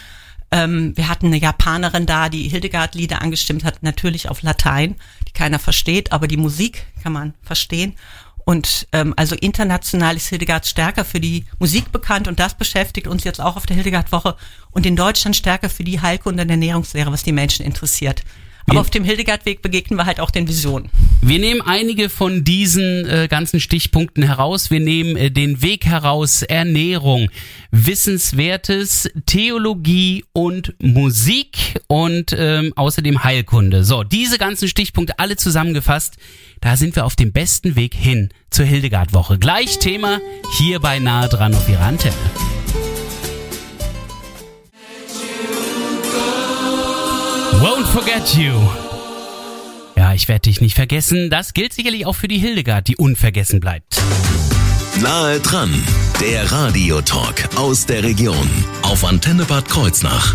Ähm, 0.50 0.96
wir 0.96 1.08
hatten 1.08 1.26
eine 1.26 1.38
Japanerin 1.38 2.06
da, 2.06 2.28
die 2.28 2.48
Hildegard-Lieder 2.48 3.22
angestimmt 3.22 3.64
hat, 3.64 3.82
natürlich 3.82 4.28
auf 4.28 4.42
Latein, 4.42 4.96
die 5.26 5.32
keiner 5.32 5.58
versteht, 5.58 6.12
aber 6.12 6.28
die 6.28 6.36
Musik 6.36 6.86
kann 7.02 7.12
man 7.12 7.34
verstehen. 7.42 7.96
Und 8.44 8.86
ähm, 8.92 9.14
also 9.16 9.34
international 9.36 10.16
ist 10.16 10.28
Hildegard 10.28 10.66
stärker 10.66 11.04
für 11.04 11.18
die 11.18 11.46
Musik 11.58 11.92
bekannt 11.92 12.28
und 12.28 12.38
das 12.38 12.54
beschäftigt 12.54 13.06
uns 13.06 13.24
jetzt 13.24 13.40
auch 13.40 13.56
auf 13.56 13.64
der 13.64 13.76
Hildegard-Woche 13.76 14.36
und 14.70 14.84
in 14.84 14.96
Deutschland 14.96 15.34
stärker 15.34 15.70
für 15.70 15.82
die 15.82 16.00
Heilkunde 16.00 16.42
und 16.42 16.50
Ernährungslehre, 16.50 17.10
was 17.10 17.22
die 17.22 17.32
Menschen 17.32 17.64
interessiert. 17.64 18.22
Aber 18.66 18.76
Wir- 18.76 18.80
auf 18.80 18.90
dem 18.90 19.04
Hildegard-Weg 19.04 19.60
begegnen 19.62 19.98
wir 19.98 20.06
halt 20.06 20.20
auch 20.20 20.30
den 20.30 20.48
Visionen. 20.48 20.88
Wir 21.20 21.38
nehmen 21.38 21.60
einige 21.62 22.08
von 22.10 22.44
diesen 22.44 23.06
äh, 23.06 23.28
ganzen 23.28 23.60
Stichpunkten 23.60 24.22
heraus. 24.22 24.70
Wir 24.70 24.80
nehmen 24.80 25.16
äh, 25.16 25.30
den 25.30 25.60
Weg 25.62 25.84
heraus, 25.86 26.42
Ernährung, 26.42 27.28
Wissenswertes, 27.70 29.10
Theologie 29.26 30.24
und 30.32 30.74
Musik 30.80 31.80
und 31.88 32.34
ähm, 32.38 32.72
außerdem 32.76 33.24
Heilkunde. 33.24 33.84
So, 33.84 34.02
diese 34.04 34.38
ganzen 34.38 34.68
Stichpunkte 34.68 35.18
alle 35.18 35.36
zusammengefasst, 35.36 36.16
da 36.60 36.76
sind 36.76 36.96
wir 36.96 37.04
auf 37.06 37.16
dem 37.16 37.32
besten 37.32 37.76
Weg 37.76 37.94
hin 37.94 38.30
zur 38.50 38.66
Hildegard-Woche. 38.66 39.38
Gleich 39.38 39.78
Thema 39.78 40.20
hier 40.58 40.80
bei 40.80 40.98
Nahe 40.98 41.28
dran 41.28 41.54
auf 41.54 41.68
Ihrer 41.68 41.84
Antenne. 41.86 42.14
Forget 47.94 48.34
you. 48.34 48.52
Ja, 49.96 50.14
ich 50.14 50.26
werde 50.26 50.40
dich 50.40 50.60
nicht 50.60 50.74
vergessen. 50.74 51.30
Das 51.30 51.54
gilt 51.54 51.72
sicherlich 51.72 52.06
auch 52.06 52.14
für 52.16 52.26
die 52.26 52.38
Hildegard, 52.38 52.88
die 52.88 52.96
unvergessen 52.96 53.60
bleibt. 53.60 54.02
Nahe 55.00 55.38
dran, 55.38 55.72
der 56.20 56.50
Radiotalk 56.50 57.56
aus 57.56 57.86
der 57.86 58.02
Region 58.02 58.48
auf 58.82 59.04
Antenne 59.04 59.44
Bad 59.44 59.68
Kreuznach. 59.68 60.34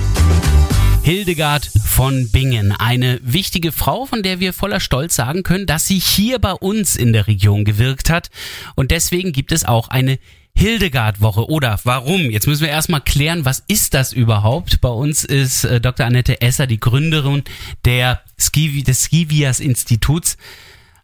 Hildegard 1.03 1.65
von 1.85 2.29
Bingen, 2.29 2.71
eine 2.71 3.19
wichtige 3.23 3.71
Frau, 3.71 4.05
von 4.05 4.21
der 4.21 4.39
wir 4.39 4.53
voller 4.53 4.79
Stolz 4.79 5.15
sagen 5.15 5.43
können, 5.43 5.65
dass 5.65 5.87
sie 5.87 5.97
hier 5.97 6.39
bei 6.39 6.53
uns 6.53 6.95
in 6.95 7.13
der 7.13 7.27
Region 7.27 7.65
gewirkt 7.65 8.09
hat. 8.09 8.29
Und 8.75 8.91
deswegen 8.91 9.31
gibt 9.31 9.51
es 9.51 9.65
auch 9.65 9.87
eine 9.87 10.19
Hildegard-Woche. 10.55 11.49
Oder 11.49 11.79
warum? 11.83 12.29
Jetzt 12.29 12.47
müssen 12.47 12.61
wir 12.61 12.69
erstmal 12.69 13.01
klären, 13.01 13.45
was 13.45 13.63
ist 13.67 13.93
das 13.93 14.13
überhaupt? 14.13 14.81
Bei 14.81 14.89
uns 14.89 15.23
ist 15.23 15.63
äh, 15.63 15.79
Dr. 15.79 16.05
Annette 16.05 16.41
Esser 16.41 16.67
die 16.67 16.79
Gründerin 16.79 17.43
der 17.85 18.21
Skivi, 18.37 18.83
des 18.83 19.03
Skivias-Instituts. 19.05 20.37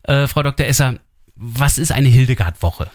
Äh, 0.04 0.28
Frau 0.28 0.44
Dr. 0.44 0.68
Esser, 0.68 1.00
was 1.36 1.78
ist 1.78 1.92
eine 1.92 2.10
Hildegard-Woche? 2.10 2.90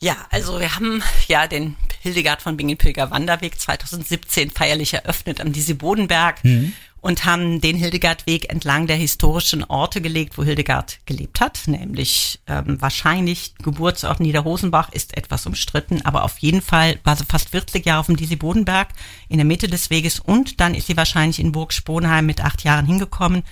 Ja, 0.00 0.16
also 0.30 0.60
wir 0.60 0.74
haben 0.74 1.02
ja 1.26 1.46
den 1.46 1.76
Hildegard 2.00 2.42
von 2.42 2.56
Bingen-Pilger 2.56 3.10
Wanderweg 3.10 3.58
2017 3.58 4.50
feierlich 4.50 4.94
eröffnet 4.94 5.40
am 5.40 5.52
Disi 5.52 5.72
Bodenberg 5.72 6.44
mhm. 6.44 6.74
und 7.00 7.24
haben 7.24 7.62
den 7.62 7.76
Hildegardweg 7.76 8.50
entlang 8.50 8.86
der 8.86 8.96
historischen 8.96 9.64
Orte 9.64 10.02
gelegt, 10.02 10.36
wo 10.36 10.44
Hildegard 10.44 10.98
gelebt 11.06 11.40
hat, 11.40 11.62
nämlich 11.66 12.40
ähm, 12.46 12.80
wahrscheinlich 12.80 13.54
Geburtsort 13.62 14.20
Niederhosenbach 14.20 14.92
ist 14.92 15.16
etwas 15.16 15.46
umstritten, 15.46 16.02
aber 16.04 16.24
auf 16.24 16.38
jeden 16.38 16.60
Fall 16.60 16.98
war 17.02 17.16
sie 17.16 17.24
fast 17.24 17.48
40 17.48 17.86
Jahre 17.86 18.00
auf 18.00 18.06
dem 18.06 18.16
Disi 18.16 18.36
Bodenberg 18.36 18.88
in 19.30 19.38
der 19.38 19.46
Mitte 19.46 19.66
des 19.66 19.88
Weges 19.88 20.20
und 20.20 20.60
dann 20.60 20.74
ist 20.74 20.88
sie 20.88 20.96
wahrscheinlich 20.98 21.40
in 21.40 21.52
Burg 21.52 21.72
Sponheim 21.72 22.26
mit 22.26 22.44
acht 22.44 22.64
Jahren 22.64 22.84
hingekommen 22.84 23.44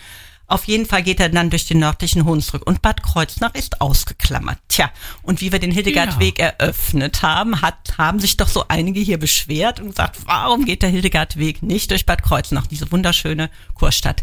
auf 0.47 0.65
jeden 0.65 0.87
Fall 0.87 1.03
geht 1.03 1.21
er 1.21 1.31
dann 1.31 1.51
durch 1.51 1.67
den 1.67 1.79
nördlichen 1.79 2.25
Hunsrück 2.25 2.67
und 2.67 2.83
Bad 2.83 3.03
Kreuznach 3.03 3.55
ist 3.55 3.81
ausgeklammert. 3.81 4.59
Tja, 4.69 4.91
und 5.23 5.41
wie 5.41 5.53
wir 5.53 5.59
den 5.59 5.71
Hildegardweg 5.71 6.39
ja. 6.39 6.47
eröffnet 6.47 7.23
haben, 7.23 7.63
hat, 7.63 7.95
haben 7.97 8.21
sich 8.21 8.37
doch 8.37 8.49
so 8.49 8.65
einige 8.69 9.01
hier 9.01 9.19
beschwert 9.19 9.81
und 9.81 9.91
gesagt, 9.91 10.19
warum 10.27 10.65
geht 10.65 10.83
der 10.83 10.91
Hildegardweg 10.91 11.63
nicht 11.63 11.91
durch 11.91 12.05
Bad 12.05 12.23
Kreuznach, 12.23 12.67
diese 12.67 12.91
wunderschöne 12.93 13.51
Kurstadt? 13.75 14.23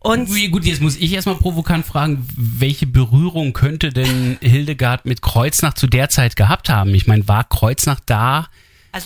Und 0.00 0.32
Wie 0.32 0.48
gut, 0.48 0.64
jetzt 0.64 0.80
muss 0.80 0.96
ich 0.96 1.12
erstmal 1.12 1.34
provokant 1.34 1.84
fragen, 1.84 2.26
welche 2.36 2.86
Berührung 2.86 3.52
könnte 3.52 3.90
denn 3.90 4.38
Hildegard 4.40 5.06
mit 5.06 5.22
Kreuznach 5.22 5.74
zu 5.74 5.88
der 5.88 6.08
Zeit 6.08 6.36
gehabt 6.36 6.68
haben? 6.68 6.94
Ich 6.94 7.08
meine, 7.08 7.26
war 7.26 7.42
Kreuznach 7.42 7.98
da 8.06 8.46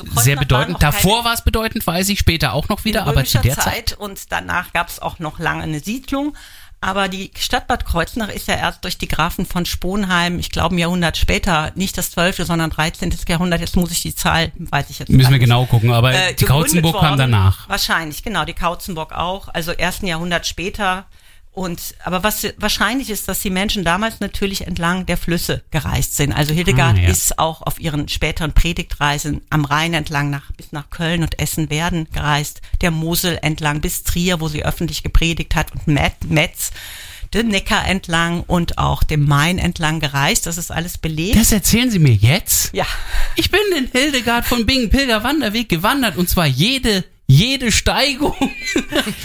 also 0.00 0.20
sehr 0.20 0.36
bedeutend. 0.36 0.82
Davor 0.82 1.24
war 1.24 1.34
es 1.34 1.42
bedeutend, 1.42 1.86
weiß 1.86 2.08
ich, 2.08 2.18
später 2.18 2.52
auch 2.52 2.68
noch 2.68 2.84
wieder, 2.84 3.06
aber 3.06 3.24
zu 3.24 3.38
der 3.38 3.54
Zeit. 3.54 3.90
Zeit. 3.90 3.92
Und 3.98 4.32
danach 4.32 4.72
gab 4.72 4.88
es 4.88 5.00
auch 5.00 5.18
noch 5.18 5.38
lange 5.38 5.62
eine 5.62 5.80
Siedlung. 5.80 6.36
Aber 6.84 7.08
die 7.08 7.30
Stadt 7.38 7.68
Bad 7.68 7.84
Kreuznach 7.84 8.28
ist 8.28 8.48
ja 8.48 8.56
erst 8.56 8.82
durch 8.82 8.98
die 8.98 9.06
Grafen 9.06 9.46
von 9.46 9.64
Sponheim, 9.66 10.40
ich 10.40 10.50
glaube 10.50 10.74
ein 10.74 10.78
Jahrhundert 10.78 11.16
später, 11.16 11.70
nicht 11.76 11.96
das 11.96 12.10
12., 12.10 12.38
sondern 12.38 12.70
13. 12.70 13.14
Jahrhundert, 13.28 13.60
jetzt 13.60 13.76
muss 13.76 13.92
ich 13.92 14.02
die 14.02 14.16
Zahl, 14.16 14.50
weiß 14.58 14.90
ich 14.90 14.98
jetzt 14.98 15.08
nicht. 15.08 15.16
Müssen 15.16 15.30
wir 15.30 15.38
genau 15.38 15.64
gucken, 15.66 15.92
aber 15.92 16.12
äh, 16.12 16.34
die 16.34 16.44
Kautzenburg 16.44 16.98
kam 16.98 17.16
danach. 17.16 17.68
Wahrscheinlich, 17.68 18.24
genau, 18.24 18.44
die 18.44 18.52
Kautzenburg 18.52 19.12
auch, 19.12 19.46
also 19.46 19.70
ersten 19.70 20.08
Jahrhundert 20.08 20.44
später 20.44 21.06
und 21.52 21.94
aber 22.02 22.24
was 22.24 22.46
wahrscheinlich 22.56 23.10
ist, 23.10 23.28
dass 23.28 23.40
die 23.40 23.50
Menschen 23.50 23.84
damals 23.84 24.20
natürlich 24.20 24.66
entlang 24.66 25.04
der 25.04 25.18
Flüsse 25.18 25.62
gereist 25.70 26.16
sind. 26.16 26.32
Also 26.32 26.54
Hildegard 26.54 26.96
ah, 26.96 27.02
ja. 27.02 27.08
ist 27.10 27.38
auch 27.38 27.60
auf 27.62 27.78
ihren 27.78 28.08
späteren 28.08 28.52
Predigtreisen 28.54 29.42
am 29.50 29.66
Rhein 29.66 29.92
entlang 29.92 30.30
nach 30.30 30.50
bis 30.52 30.72
nach 30.72 30.88
Köln 30.88 31.22
und 31.22 31.38
Essen-Werden 31.38 32.08
gereist, 32.10 32.62
der 32.80 32.90
Mosel 32.90 33.38
entlang 33.42 33.82
bis 33.82 34.02
Trier, 34.02 34.40
wo 34.40 34.48
sie 34.48 34.64
öffentlich 34.64 35.02
gepredigt 35.02 35.54
hat 35.54 35.68
und 35.72 35.86
Metz 35.86 36.70
den 37.34 37.48
Neckar 37.48 37.86
entlang 37.86 38.42
und 38.42 38.78
auch 38.78 39.02
dem 39.02 39.26
Main 39.26 39.58
entlang 39.58 40.00
gereist. 40.00 40.46
Das 40.46 40.58
ist 40.58 40.70
alles 40.70 40.98
belegt. 40.98 41.36
Das 41.36 41.52
erzählen 41.52 41.90
Sie 41.90 41.98
mir 41.98 42.14
jetzt? 42.14 42.74
Ja. 42.74 42.86
Ich 43.36 43.50
bin 43.50 43.60
den 43.74 43.88
Hildegard 43.90 44.44
von 44.44 44.66
Bingen 44.66 44.90
Pilger 44.90 45.22
Wanderweg 45.24 45.68
gewandert 45.68 46.16
und 46.16 46.28
zwar 46.28 46.46
jede 46.46 47.04
jede 47.32 47.72
Steigung. 47.72 48.34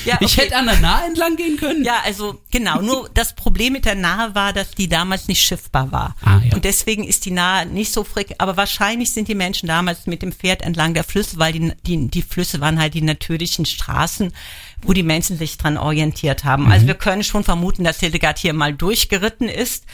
Ja, 0.06 0.16
okay. 0.16 0.26
Ich 0.26 0.38
hätte 0.38 0.56
an 0.56 0.66
der 0.66 0.80
Nahe 0.80 1.08
entlang 1.08 1.36
gehen 1.36 1.58
können. 1.58 1.84
Ja, 1.84 2.02
also 2.06 2.42
genau. 2.52 2.82
Nur 2.82 3.10
das 3.14 3.36
Problem 3.36 3.74
mit 3.74 3.86
der 3.86 3.96
Nahe 3.96 4.34
war, 4.34 4.54
dass 4.54 4.72
die 4.72 4.88
damals 4.88 5.28
nicht 5.28 5.42
schiffbar 5.42 5.92
war. 5.92 6.16
Ah, 6.22 6.40
ja. 6.44 6.56
Und 6.56 6.64
deswegen 6.64 7.04
ist 7.04 7.26
die 7.26 7.32
Nahe 7.32 7.66
nicht 7.66 7.92
so 7.92 8.04
frick. 8.04 8.36
Aber 8.38 8.56
wahrscheinlich 8.56 9.12
sind 9.12 9.28
die 9.28 9.36
Menschen 9.36 9.68
damals 9.68 10.08
mit 10.08 10.22
dem 10.22 10.32
Pferd 10.32 10.62
entlang 10.62 10.94
der 10.94 11.04
Flüsse, 11.04 11.38
weil 11.40 11.52
die, 11.54 11.74
die, 11.86 12.08
die 12.08 12.22
Flüsse 12.22 12.62
waren 12.62 12.80
halt 12.80 12.94
die 12.94 13.02
natürlichen 13.02 13.66
Straßen, 13.66 14.34
wo 14.82 14.94
die 14.94 15.04
Menschen 15.04 15.38
sich 15.38 15.58
dran 15.58 15.78
orientiert 15.78 16.46
haben. 16.46 16.64
Also 16.64 16.68
mhm. 16.68 16.74
Also 16.74 16.88
wir 16.88 16.96
können 16.96 17.24
schon 17.24 17.44
vermuten, 17.44 17.84
dass 17.84 18.00
Hildegard 18.00 18.38
hier 18.38 18.54
mal 18.54 18.74
durchgeritten 18.74 19.50
ist. 19.50 19.86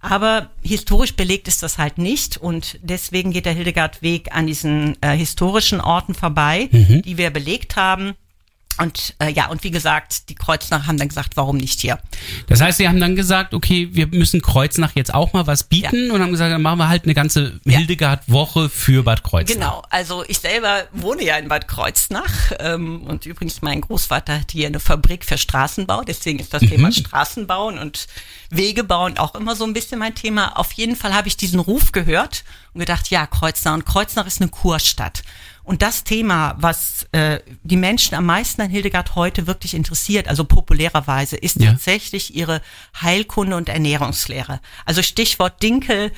Aber 0.00 0.50
historisch 0.62 1.14
belegt 1.14 1.46
ist 1.46 1.62
das 1.62 1.76
halt 1.76 1.98
nicht 1.98 2.38
und 2.38 2.78
deswegen 2.82 3.32
geht 3.32 3.44
der 3.44 3.52
Hildegardweg 3.52 4.34
an 4.34 4.46
diesen 4.46 4.96
äh, 5.02 5.14
historischen 5.14 5.80
Orten 5.80 6.14
vorbei, 6.14 6.68
mhm. 6.72 7.02
die 7.02 7.18
wir 7.18 7.30
belegt 7.30 7.76
haben. 7.76 8.14
Und 8.78 9.14
äh, 9.18 9.30
ja, 9.30 9.48
und 9.48 9.62
wie 9.62 9.70
gesagt, 9.70 10.28
die 10.28 10.34
Kreuznach 10.34 10.86
haben 10.86 10.96
dann 10.96 11.08
gesagt, 11.08 11.36
warum 11.36 11.58
nicht 11.58 11.80
hier? 11.80 11.98
Das 12.46 12.60
heißt, 12.60 12.78
sie 12.78 12.88
haben 12.88 13.00
dann 13.00 13.14
gesagt, 13.14 13.52
okay, 13.52 13.88
wir 13.92 14.06
müssen 14.06 14.40
Kreuznach 14.40 14.92
jetzt 14.94 15.12
auch 15.12 15.32
mal 15.32 15.46
was 15.46 15.64
bieten 15.64 16.06
ja. 16.06 16.12
und 16.14 16.22
haben 16.22 16.30
gesagt, 16.30 16.52
dann 16.52 16.62
machen 16.62 16.78
wir 16.78 16.88
halt 16.88 17.04
eine 17.04 17.14
ganze 17.14 17.60
ja. 17.64 17.78
Hildegard-Woche 17.78 18.68
für 18.70 19.02
Bad 19.02 19.22
Kreuznach. 19.22 19.54
Genau, 19.54 19.82
also 19.90 20.24
ich 20.26 20.38
selber 20.38 20.84
wohne 20.92 21.24
ja 21.24 21.36
in 21.36 21.48
Bad 21.48 21.68
Kreuznach 21.68 22.52
ähm, 22.58 23.02
und 23.02 23.26
übrigens 23.26 23.60
mein 23.60 23.82
Großvater 23.82 24.40
hat 24.40 24.52
hier 24.52 24.66
eine 24.66 24.80
Fabrik 24.80 25.24
für 25.24 25.36
Straßenbau, 25.36 26.02
deswegen 26.02 26.38
ist 26.38 26.54
das 26.54 26.62
mhm. 26.62 26.70
Thema 26.70 26.92
Straßenbauen 26.92 27.78
und 27.78 28.06
Wege 28.50 28.82
bauen 28.82 29.18
auch 29.18 29.34
immer 29.34 29.56
so 29.56 29.64
ein 29.64 29.72
bisschen 29.72 29.98
mein 29.98 30.14
Thema. 30.14 30.58
Auf 30.58 30.72
jeden 30.72 30.96
Fall 30.96 31.14
habe 31.14 31.28
ich 31.28 31.36
diesen 31.36 31.60
Ruf 31.60 31.92
gehört 31.92 32.44
und 32.72 32.80
gedacht, 32.80 33.10
ja, 33.10 33.26
Kreuznach 33.26 33.74
und 33.74 33.86
Kreuznach 33.86 34.26
ist 34.26 34.40
eine 34.40 34.50
Kurstadt. 34.50 35.22
Und 35.70 35.82
das 35.82 36.02
Thema, 36.02 36.56
was 36.58 37.06
äh, 37.12 37.38
die 37.62 37.76
Menschen 37.76 38.16
am 38.16 38.26
meisten 38.26 38.60
an 38.60 38.70
Hildegard 38.70 39.14
heute 39.14 39.46
wirklich 39.46 39.74
interessiert, 39.74 40.26
also 40.26 40.42
populärerweise, 40.42 41.36
ist 41.36 41.60
ja. 41.60 41.70
tatsächlich 41.70 42.34
ihre 42.34 42.60
Heilkunde 43.00 43.54
und 43.54 43.68
Ernährungslehre. 43.68 44.60
Also 44.84 45.02
Stichwort 45.02 45.62
Dinkel, 45.62 46.10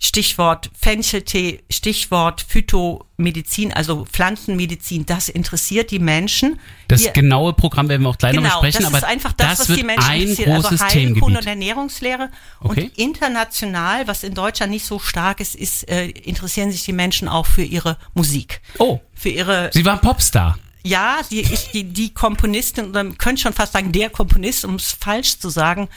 Stichwort 0.00 0.70
Fencheltee, 0.78 1.64
Stichwort 1.68 2.44
Phytomedizin, 2.46 3.72
also 3.72 4.04
Pflanzenmedizin, 4.04 5.06
das 5.06 5.28
interessiert 5.28 5.90
die 5.90 5.98
Menschen. 5.98 6.60
Das 6.86 7.02
Hier, 7.02 7.10
genaue 7.10 7.52
Programm 7.52 7.88
werden 7.88 8.02
wir 8.02 8.10
auch 8.10 8.18
gleich 8.18 8.32
genau, 8.32 8.48
noch 8.48 8.60
besprechen, 8.60 8.84
das 8.84 8.86
aber 8.86 8.98
ist 8.98 9.12
einfach 9.12 9.32
das, 9.32 9.58
das 9.58 9.70
was 9.70 9.76
die 9.76 9.82
Menschen 9.82 10.08
ein 10.08 10.20
interessiert. 10.20 10.48
Also 10.48 10.68
großes 10.68 10.82
also 10.82 10.94
Heilkunde 10.94 11.38
und 11.40 11.46
Ernährungslehre. 11.46 12.30
Okay. 12.60 12.84
Und 12.84 12.98
international, 12.98 14.06
was 14.06 14.22
in 14.22 14.34
Deutschland 14.34 14.70
nicht 14.70 14.86
so 14.86 15.00
stark 15.00 15.40
ist, 15.40 15.56
ist 15.56 15.88
äh, 15.88 16.06
interessieren 16.06 16.70
sich 16.70 16.84
die 16.84 16.92
Menschen 16.92 17.26
auch 17.26 17.46
für 17.46 17.64
ihre 17.64 17.96
Musik. 18.14 18.60
Oh. 18.78 19.00
Für 19.14 19.30
ihre. 19.30 19.70
Sie 19.72 19.84
war 19.84 20.00
Popstar. 20.00 20.58
Ja, 20.84 21.16
ist 21.28 21.74
die, 21.74 21.84
die 21.84 22.14
Komponistin, 22.14 22.90
oder 22.90 23.04
man 23.04 23.18
könnte 23.18 23.42
schon 23.42 23.52
fast 23.52 23.72
sagen, 23.72 23.92
der 23.92 24.10
Komponist, 24.10 24.64
um 24.64 24.76
es 24.76 24.92
falsch 24.92 25.38
zu 25.38 25.50
sagen, 25.50 25.88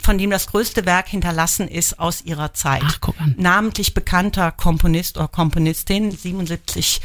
von 0.00 0.18
dem 0.18 0.30
das 0.30 0.46
größte 0.46 0.86
Werk 0.86 1.08
hinterlassen 1.08 1.68
ist 1.68 1.98
aus 1.98 2.22
ihrer 2.22 2.54
Zeit. 2.54 2.82
Ach, 2.84 2.98
guck 3.00 3.20
an. 3.20 3.34
Namentlich 3.38 3.94
bekannter 3.94 4.52
Komponist 4.52 5.16
oder 5.16 5.28
Komponistin, 5.28 6.10
77, 6.10 7.00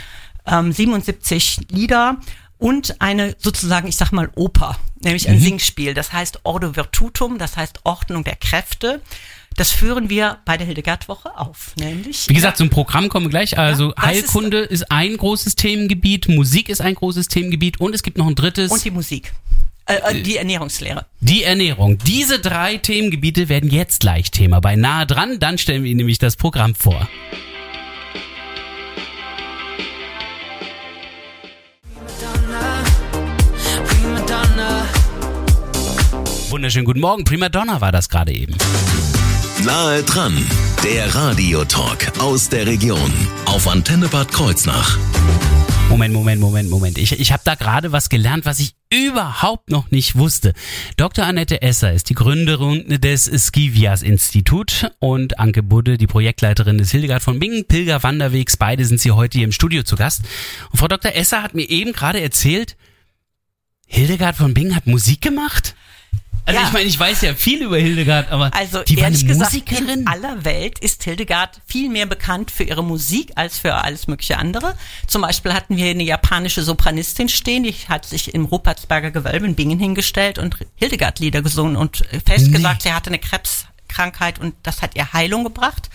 ähm, 0.46 0.72
77 0.72 1.68
Lieder 1.72 2.18
und 2.58 3.02
eine 3.02 3.36
sozusagen, 3.40 3.88
ich 3.88 3.96
sag 3.96 4.12
mal, 4.12 4.30
Oper, 4.36 4.78
nämlich 5.02 5.30
ein 5.30 5.36
mhm. 5.36 5.44
Singspiel. 5.44 5.94
Das 5.94 6.14
heißt 6.14 6.42
Ordo 6.44 6.76
Virtutum, 6.76 7.38
das 7.38 7.58
heißt 7.58 7.80
Ordnung 7.86 8.24
der 8.24 8.36
Kräfte. 8.36 9.02
Das 9.56 9.72
führen 9.72 10.10
wir 10.10 10.38
bei 10.46 10.58
der 10.58 10.68
Hildegard-Woche 10.68 11.38
auf, 11.38 11.74
nämlich. 11.78 12.30
Wie 12.30 12.34
gesagt, 12.34 12.58
zum 12.58 12.70
Programm 12.70 13.10
kommen 13.10 13.26
wir 13.26 13.30
gleich. 13.32 13.58
Also 13.58 13.90
ja, 13.90 14.04
Heilkunde 14.04 14.60
ist, 14.60 14.84
ist, 14.84 14.92
ein 14.92 15.18
großes 15.18 15.56
Themengebiet, 15.56 16.30
Musik 16.30 16.70
ist 16.70 16.82
ein 16.82 16.96
großes 16.96 17.28
Themengebiet 17.28 17.80
und 17.80 17.96
es 17.96 18.04
gibt 18.04 18.18
noch 18.18 18.28
ein 18.28 18.36
drittes. 18.36 18.72
Und 18.72 18.84
die 18.84 18.92
Musik. 18.92 19.34
Äh, 19.90 20.20
äh, 20.20 20.22
die 20.22 20.38
Ernährungslehre. 20.38 21.08
Die 21.20 21.44
Ernährung. 21.44 21.98
Diese 21.98 22.38
drei 22.40 22.78
Themengebiete 22.78 23.50
werden 23.50 23.72
jetzt 23.72 24.02
gleich 24.02 24.30
Thema 24.30 24.60
bei 24.60 24.76
Nahe 24.76 25.08
dran. 25.08 25.40
Dann 25.40 25.58
stellen 25.58 25.84
wir 25.84 25.90
Ihnen 25.90 25.98
nämlich 25.98 26.20
das 26.20 26.36
Programm 26.36 26.76
vor. 26.76 27.10
Wunderschönen 36.50 36.86
guten 36.86 37.00
Morgen. 37.00 37.24
Prima 37.24 37.50
Donna 37.50 37.82
war 37.82 37.92
das 37.92 38.10
gerade 38.10 38.32
eben. 38.32 38.56
Nahe 39.64 40.04
dran, 40.04 40.38
der 40.84 41.16
Radiotalk 41.16 42.20
aus 42.20 42.50
der 42.50 42.68
Region 42.68 43.12
auf 43.46 43.68
Antenne 43.68 44.08
Bad 44.08 44.32
Kreuznach. 44.32 44.98
Moment, 45.90 46.14
Moment, 46.14 46.40
Moment, 46.40 46.70
Moment. 46.70 46.98
Ich, 47.00 47.20
ich 47.20 47.32
habe 47.32 47.42
da 47.44 47.56
gerade 47.56 47.92
was 47.92 48.10
gelernt, 48.10 48.46
was 48.46 48.60
ich 48.60 48.79
überhaupt 48.92 49.70
noch 49.70 49.92
nicht 49.92 50.16
wusste. 50.16 50.54
Dr. 50.98 51.26
Annette 51.26 51.62
Esser 51.62 51.94
ist 51.94 52.10
die 52.10 52.16
Gründerin 52.16 53.00
des 53.02 53.26
Skivias 53.26 54.02
Institut 54.02 54.92
und 55.00 55.40
Anke 55.40 55.62
Budde, 55.62 55.98
die 55.98 56.08
Projektleiterin 56.08 56.78
des 56.78 56.92
Hildegard 56.92 57.22
von 57.22 57.40
Bingen 57.40 57.66
Pilger 57.66 58.02
Wanderwegs. 58.02 58.58
Beide 58.58 58.86
sind 58.86 59.00
sie 59.00 59.12
heute 59.12 59.38
hier 59.38 59.46
im 59.46 59.52
Studio 59.52 59.84
zu 59.84 59.96
Gast. 59.96 60.24
Und 60.72 60.80
Frau 60.80 60.88
Dr. 60.88 61.14
Esser 61.14 61.44
hat 61.44 61.54
mir 61.54 61.70
eben 61.70 61.94
gerade 61.94 62.20
erzählt, 62.20 62.78
Hildegard 63.86 64.36
von 64.36 64.54
Bingen 64.54 64.76
hat 64.76 64.88
Musik 64.88 65.22
gemacht? 65.22 65.76
Also 66.50 66.62
ja. 66.62 66.68
ich 66.68 66.74
meine, 66.74 66.86
ich 66.86 67.00
weiß 67.00 67.22
ja 67.22 67.36
viel 67.36 67.62
über 67.62 67.78
Hildegard, 67.78 68.32
aber 68.32 68.52
also 68.56 68.82
die 68.82 68.96
ehrlich 68.96 69.22
war 69.22 69.30
eine 69.30 69.34
gesagt, 69.34 69.54
Musikerin? 69.54 70.00
in 70.00 70.08
aller 70.08 70.44
Welt 70.46 70.80
ist 70.80 71.04
Hildegard 71.04 71.62
viel 71.68 71.90
mehr 71.90 72.08
bekannt 72.08 72.50
für 72.50 72.64
ihre 72.64 72.84
Musik 72.84 73.34
als 73.36 73.60
für 73.60 73.76
alles 73.76 74.08
mögliche 74.08 74.38
andere. 74.38 74.76
Zum 75.06 75.22
Beispiel 75.22 75.54
hatten 75.54 75.78
wir 75.78 75.92
eine 75.92 76.02
japanische 76.02 76.64
Sopranistin 76.64 77.30
stehen, 77.30 77.62
die 77.64 77.76
hat 77.88 78.06
sich 78.06 78.34
im 78.34 78.46
Rupertsberger 78.46 79.12
Gewölbe 79.12 79.46
in 79.46 79.54
Bingen 79.54 79.78
hingestellt 79.78 80.40
und 80.40 80.58
Hildegard-Lieder 80.76 81.44
gesungen 81.44 81.76
und 81.76 82.04
festgesagt, 82.26 82.84
nee. 82.84 82.90
sie 82.90 82.94
hatte 82.96 83.12
eine 83.12 83.20
Krebskrankheit 83.20 84.40
und 84.40 84.56
das 84.64 84.82
hat 84.82 84.96
ihr 84.96 85.14
Heilung 85.14 85.44
gebracht. 85.44 85.92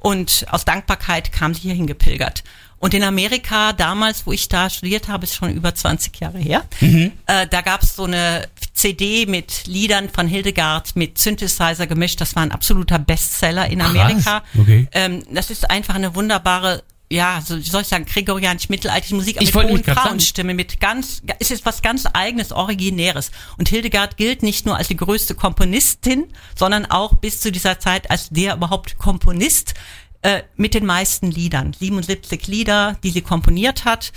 Und 0.00 0.44
aus 0.50 0.66
Dankbarkeit 0.66 1.32
kam 1.32 1.54
sie 1.54 1.62
hier 1.62 1.74
hingepilgert. 1.74 2.44
Und 2.80 2.94
in 2.94 3.02
Amerika, 3.02 3.72
damals, 3.72 4.26
wo 4.26 4.32
ich 4.32 4.48
da 4.48 4.70
studiert 4.70 5.08
habe, 5.08 5.24
ist 5.24 5.34
schon 5.34 5.50
über 5.50 5.74
20 5.74 6.18
Jahre 6.20 6.38
her, 6.38 6.64
mhm. 6.80 7.12
äh, 7.26 7.46
da 7.48 7.60
gab 7.60 7.82
es 7.82 7.96
so 7.96 8.04
eine 8.04 8.48
CD 8.72 9.26
mit 9.26 9.66
Liedern 9.66 10.08
von 10.08 10.28
Hildegard 10.28 10.94
mit 10.94 11.18
Synthesizer 11.18 11.86
gemischt. 11.86 12.20
Das 12.20 12.36
war 12.36 12.44
ein 12.44 12.52
absoluter 12.52 12.98
Bestseller 12.98 13.68
in 13.68 13.80
Amerika. 13.80 14.42
Okay. 14.58 14.86
Ähm, 14.92 15.24
das 15.32 15.50
ist 15.50 15.68
einfach 15.68 15.96
eine 15.96 16.14
wunderbare 16.14 16.82
ja, 17.10 17.40
so 17.44 17.58
soll 17.58 17.82
ich 17.82 17.88
sagen, 17.88 18.04
gregorianisch-mittelalterliche 18.04 19.14
Musik 19.14 19.38
Ich 19.40 19.54
mit 19.54 19.64
hohen. 19.64 19.82
Frauenstimme, 19.82 20.52
mit 20.52 20.78
ganz, 20.78 21.22
es 21.38 21.50
ist 21.50 21.64
was 21.64 21.80
ganz 21.80 22.04
eigenes, 22.12 22.52
originäres. 22.52 23.30
Und 23.56 23.68
Hildegard 23.68 24.16
gilt 24.16 24.42
nicht 24.42 24.66
nur 24.66 24.76
als 24.76 24.88
die 24.88 24.96
größte 24.96 25.34
Komponistin, 25.34 26.26
sondern 26.54 26.84
auch 26.86 27.14
bis 27.14 27.40
zu 27.40 27.50
dieser 27.50 27.78
Zeit 27.78 28.10
als 28.10 28.28
der 28.28 28.56
überhaupt 28.56 28.98
Komponist 28.98 29.74
äh, 30.22 30.42
mit 30.56 30.74
den 30.74 30.86
meisten 30.86 31.30
Liedern. 31.30 31.72
77 31.72 32.46
Lieder, 32.46 32.96
die 33.02 33.10
sie 33.10 33.22
komponiert 33.22 33.84
hat. 33.84 34.12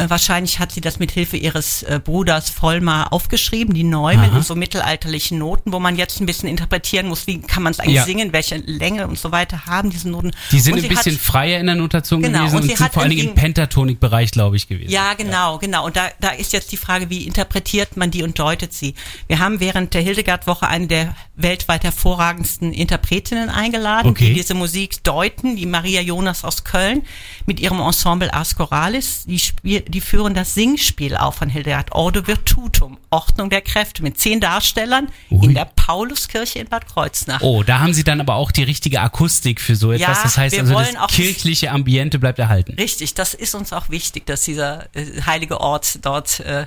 Äh, 0.00 0.10
wahrscheinlich 0.10 0.58
hat 0.58 0.72
sie 0.72 0.80
das 0.80 0.98
mit 0.98 1.10
Hilfe 1.10 1.36
ihres 1.36 1.82
äh, 1.82 2.00
Bruders 2.02 2.50
Vollmar 2.50 3.12
aufgeschrieben, 3.12 3.74
die 3.74 3.84
Neumen 3.84 4.24
Aha. 4.30 4.36
in 4.38 4.42
so 4.42 4.54
mittelalterlichen 4.54 5.38
Noten, 5.38 5.72
wo 5.72 5.78
man 5.78 5.96
jetzt 5.96 6.20
ein 6.20 6.26
bisschen 6.26 6.48
interpretieren 6.48 7.08
muss, 7.08 7.26
wie 7.26 7.40
kann 7.40 7.62
man 7.62 7.72
es 7.72 7.80
eigentlich 7.80 7.96
Ja. 7.96 8.04
singen, 8.04 8.32
welche 8.32 8.56
Länge 8.56 9.06
und 9.06 9.18
so 9.18 9.30
weiter 9.32 9.66
haben 9.66 9.90
diese 9.90 10.08
Noten. 10.08 10.30
Die 10.52 10.60
sind 10.60 10.74
Und 10.74 10.82
ein 10.84 10.88
bisschen 10.88 11.14
hat, 11.14 11.20
freier 11.20 11.60
in 11.60 11.66
der 11.66 11.74
Notation 11.74 12.22
Genau, 12.22 12.38
gewesen 12.40 12.56
und 12.56 12.62
und, 12.70 12.76
sind 12.78 12.92
vor 12.92 13.02
allen 13.02 13.10
Dingen 13.10 13.28
im 13.28 13.34
Pentatonik-Bereich, 13.34 14.30
glaube 14.30 14.56
ich, 14.56 14.68
gewesen. 14.68 14.90
Ja, 14.90 15.14
genau, 15.14 15.58
genau. 15.58 15.86
Und 15.86 15.96
da, 15.96 16.08
da 16.20 16.30
ist 16.30 16.52
jetzt 16.52 16.72
die 16.72 16.76
Frage, 16.76 17.10
wie 17.10 17.26
interpretiert 17.26 17.96
man 17.96 18.10
die 18.10 18.22
und 18.22 18.38
deutet 18.38 18.72
sie? 18.72 18.94
Wir 19.26 19.38
haben 19.38 19.60
während 19.60 19.94
der 19.94 20.02
Hildegard-Woche 20.02 20.66
eine 20.66 20.86
der 20.86 21.14
weltweit 21.36 21.84
hervorragendsten 21.84 22.72
Interpretinnen 22.72 23.48
eingeladen, 23.48 24.10
Okay. 24.10 24.28
die 24.28 24.34
diese 24.34 24.54
Musik 24.54 25.02
deuten, 25.04 25.56
die 25.56 25.66
Maria 25.66 26.00
Jonas 26.00 26.44
aus 26.44 26.64
Köln 26.64 27.02
mit 27.46 27.60
ihrem 27.60 27.80
Ensemble 27.80 28.32
Ars 28.32 28.56
Choralis. 28.56 29.24
Die, 29.26 29.38
spiel, 29.38 29.80
die 29.90 30.00
führen 30.00 30.34
das 30.34 30.54
Singspiel 30.54 31.16
auf 31.16 31.36
von 31.36 31.48
Hildegard, 31.48 31.92
Ordo 31.92 32.26
Virtutum, 32.26 32.98
Ordnung 33.10 33.50
der 33.50 33.60
Kräfte, 33.60 34.02
mit 34.02 34.18
zehn 34.18 34.40
Darstellern 34.40 35.08
Ui. 35.30 35.46
in 35.46 35.54
der 35.54 35.64
Pauluskirche 35.64 36.58
in 36.58 36.68
Bad 36.68 36.86
Kreuznach. 36.86 37.40
Oh, 37.40 37.62
da 37.62 37.80
haben 37.80 37.94
sie 37.94 38.04
dann 38.04 38.20
aber 38.20 38.34
auch 38.34 38.52
die 38.52 38.62
richtige 38.62 39.00
Akustik 39.00 39.60
für 39.60 39.76
so 39.76 39.92
etwas. 39.92 40.18
Ja, 40.18 40.22
das 40.22 40.36
heißt 40.36 40.58
also, 40.58 40.74
das 40.74 41.06
kirchliche 41.08 41.70
Ambiente 41.70 42.18
bleibt 42.18 42.38
erhalten. 42.38 42.74
Richtig, 42.74 43.14
das 43.14 43.34
ist 43.34 43.54
uns 43.54 43.72
auch 43.72 43.90
wichtig, 43.90 44.26
dass 44.26 44.42
dieser 44.42 44.84
äh, 44.94 45.22
heilige 45.26 45.60
Ort 45.60 45.98
dort, 46.02 46.40
äh, 46.40 46.66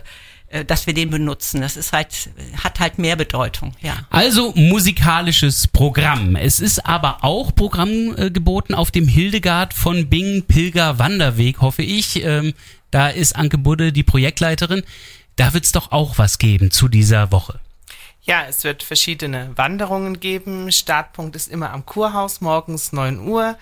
dass 0.65 0.88
wir 0.88 0.93
den 0.93 1.10
benutzen. 1.10 1.62
Das 1.62 1.77
ist 1.77 1.93
halt, 1.93 2.29
hat 2.63 2.79
halt 2.79 3.00
mehr 3.00 3.15
Bedeutung, 3.15 3.74
ja. 3.81 4.05
Also 4.10 4.53
musikalisches 4.55 5.67
Programm. 5.67 6.36
Es 6.36 6.60
ist 6.60 6.86
aber 6.86 7.24
auch 7.24 7.55
Programm 7.55 8.15
äh, 8.17 8.29
geboten 8.29 8.75
auf 8.75 8.91
dem 8.91 9.07
Hildegard 9.07 9.74
von 9.74 10.10
Bingen 10.10 10.43
Pilger 10.43 11.00
Wanderweg, 11.00 11.62
hoffe 11.62 11.81
ich. 11.81 12.24
Ähm, 12.24 12.53
da 12.91 13.10
ist 13.10 13.36
Anke 13.36 13.57
Budde 13.57 13.91
die 13.91 14.03
Projektleiterin. 14.03 14.83
Da 15.36 15.53
wird's 15.53 15.72
doch 15.72 15.91
auch 15.91 16.17
was 16.17 16.38
geben 16.38 16.69
zu 16.69 16.88
dieser 16.88 17.31
Woche. 17.31 17.60
Ja, 18.22 18.43
es 18.48 18.63
wird 18.63 18.83
verschiedene 18.83 19.50
Wanderungen 19.55 20.19
geben. 20.19 20.72
Startpunkt 20.72 21.36
ist 21.36 21.50
immer 21.50 21.72
am 21.72 21.86
Kurhaus, 21.86 22.39
morgens 22.39 22.93
9 22.93 23.19
Uhr 23.19 23.57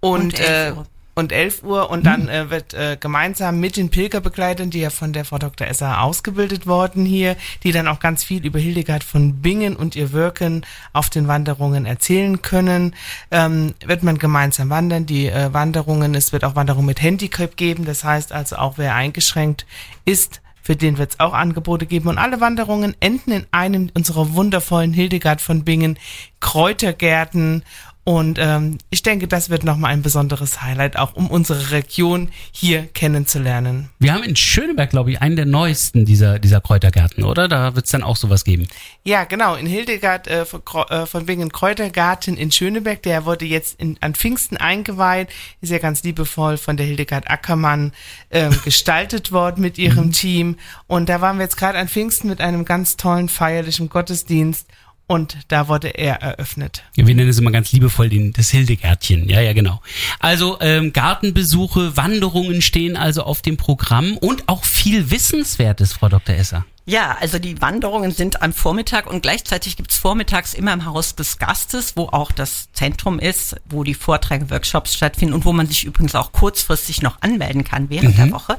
und, 0.00 0.20
Und 0.20 0.40
11 0.40 0.48
äh, 0.48 0.78
Uhr. 0.78 0.86
Und 1.14 1.32
11 1.32 1.62
Uhr. 1.62 1.90
Und 1.90 2.04
dann 2.04 2.28
äh, 2.28 2.50
wird 2.50 2.74
äh, 2.74 2.96
gemeinsam 2.98 3.60
mit 3.60 3.76
den 3.76 3.90
Pilgerbegleitern, 3.90 4.70
die 4.70 4.80
ja 4.80 4.90
von 4.90 5.12
der 5.12 5.24
Frau 5.24 5.38
Dr. 5.38 5.66
Esser 5.66 6.02
ausgebildet 6.02 6.66
worden 6.66 7.04
hier, 7.04 7.36
die 7.62 7.72
dann 7.72 7.88
auch 7.88 8.00
ganz 8.00 8.24
viel 8.24 8.44
über 8.44 8.58
Hildegard 8.58 9.04
von 9.04 9.40
Bingen 9.42 9.76
und 9.76 9.96
ihr 9.96 10.12
Wirken 10.12 10.64
auf 10.92 11.10
den 11.10 11.28
Wanderungen 11.28 11.86
erzählen 11.86 12.42
können, 12.42 12.94
ähm, 13.30 13.74
wird 13.84 14.02
man 14.02 14.18
gemeinsam 14.18 14.70
wandern. 14.70 15.06
Die 15.06 15.26
äh, 15.26 15.52
Wanderungen, 15.52 16.14
es 16.14 16.32
wird 16.32 16.44
auch 16.44 16.56
Wanderungen 16.56 16.86
mit 16.86 17.02
Handicap 17.02 17.56
geben. 17.56 17.84
Das 17.84 18.04
heißt 18.04 18.32
also 18.32 18.56
auch, 18.56 18.78
wer 18.78 18.94
eingeschränkt 18.94 19.66
ist, 20.04 20.40
für 20.62 20.76
den 20.76 20.98
wird 20.98 21.12
es 21.12 21.20
auch 21.20 21.32
Angebote 21.32 21.86
geben. 21.86 22.08
Und 22.08 22.18
alle 22.18 22.40
Wanderungen 22.40 22.94
enden 23.00 23.32
in 23.32 23.46
einem 23.50 23.90
unserer 23.94 24.34
wundervollen 24.34 24.92
Hildegard 24.92 25.40
von 25.40 25.64
Bingen 25.64 25.98
Kräutergärten. 26.40 27.64
Und 28.10 28.40
ähm, 28.40 28.78
ich 28.90 29.04
denke, 29.04 29.28
das 29.28 29.50
wird 29.50 29.62
nochmal 29.62 29.92
ein 29.92 30.02
besonderes 30.02 30.62
Highlight, 30.62 30.96
auch 30.96 31.14
um 31.14 31.30
unsere 31.30 31.70
Region 31.70 32.28
hier 32.50 32.88
kennenzulernen. 32.88 33.88
Wir 34.00 34.12
haben 34.12 34.24
in 34.24 34.34
Schöneberg, 34.34 34.90
glaube 34.90 35.12
ich, 35.12 35.22
einen 35.22 35.36
der 35.36 35.46
neuesten 35.46 36.06
dieser, 36.06 36.40
dieser 36.40 36.60
Kräutergärten, 36.60 37.22
oder? 37.22 37.46
Da 37.46 37.76
wird's 37.76 37.92
dann 37.92 38.02
auch 38.02 38.16
sowas 38.16 38.42
geben. 38.42 38.66
Ja, 39.04 39.22
genau, 39.22 39.54
in 39.54 39.66
Hildegard 39.66 40.26
äh, 40.26 40.44
von, 40.44 40.60
äh, 40.88 41.06
von 41.06 41.26
Bingen 41.26 41.52
Kräutergarten 41.52 42.36
in 42.36 42.50
Schöneberg, 42.50 43.00
der 43.04 43.26
wurde 43.26 43.44
jetzt 43.44 43.80
in, 43.80 43.96
an 44.00 44.16
Pfingsten 44.16 44.56
eingeweiht, 44.56 45.28
ist 45.60 45.70
ja 45.70 45.78
ganz 45.78 46.02
liebevoll 46.02 46.56
von 46.56 46.76
der 46.76 46.86
Hildegard 46.86 47.30
Ackermann 47.30 47.92
ähm, 48.32 48.58
gestaltet 48.64 49.30
worden 49.30 49.60
mit 49.60 49.78
ihrem 49.78 50.10
Team. 50.10 50.56
Und 50.88 51.08
da 51.08 51.20
waren 51.20 51.36
wir 51.36 51.44
jetzt 51.44 51.56
gerade 51.56 51.78
an 51.78 51.86
Pfingsten 51.86 52.28
mit 52.28 52.40
einem 52.40 52.64
ganz 52.64 52.96
tollen 52.96 53.28
feierlichen 53.28 53.88
Gottesdienst 53.88 54.66
und 55.10 55.38
da 55.48 55.66
wurde 55.66 55.88
er 55.88 56.22
eröffnet. 56.22 56.84
Ja, 56.94 57.04
wir 57.04 57.16
nennen 57.16 57.30
es 57.30 57.38
immer 57.38 57.50
ganz 57.50 57.72
liebevoll 57.72 58.08
den, 58.08 58.32
das 58.32 58.50
Hildegärtchen. 58.50 59.28
Ja, 59.28 59.40
ja, 59.40 59.52
genau. 59.54 59.80
Also 60.20 60.58
ähm, 60.60 60.92
Gartenbesuche, 60.92 61.96
Wanderungen 61.96 62.62
stehen 62.62 62.96
also 62.96 63.24
auf 63.24 63.42
dem 63.42 63.56
Programm 63.56 64.16
und 64.16 64.48
auch 64.48 64.64
viel 64.64 65.10
Wissenswertes, 65.10 65.94
Frau 65.94 66.08
Dr. 66.08 66.36
Esser. 66.36 66.64
Ja, 66.86 67.16
also 67.20 67.40
die 67.40 67.60
Wanderungen 67.60 68.12
sind 68.12 68.40
am 68.42 68.52
Vormittag 68.52 69.10
und 69.10 69.22
gleichzeitig 69.22 69.76
gibt's 69.76 69.96
vormittags 69.96 70.54
immer 70.54 70.72
im 70.72 70.84
Haus 70.84 71.16
des 71.16 71.38
Gastes, 71.38 71.96
wo 71.96 72.04
auch 72.06 72.30
das 72.30 72.68
Zentrum 72.72 73.18
ist, 73.18 73.56
wo 73.68 73.82
die 73.82 73.94
Vorträge, 73.94 74.48
Workshops 74.50 74.94
stattfinden 74.94 75.34
und 75.34 75.44
wo 75.44 75.52
man 75.52 75.66
sich 75.66 75.84
übrigens 75.84 76.14
auch 76.14 76.30
kurzfristig 76.30 77.02
noch 77.02 77.20
anmelden 77.20 77.64
kann 77.64 77.90
während 77.90 78.16
der 78.16 78.30
Woche, 78.30 78.58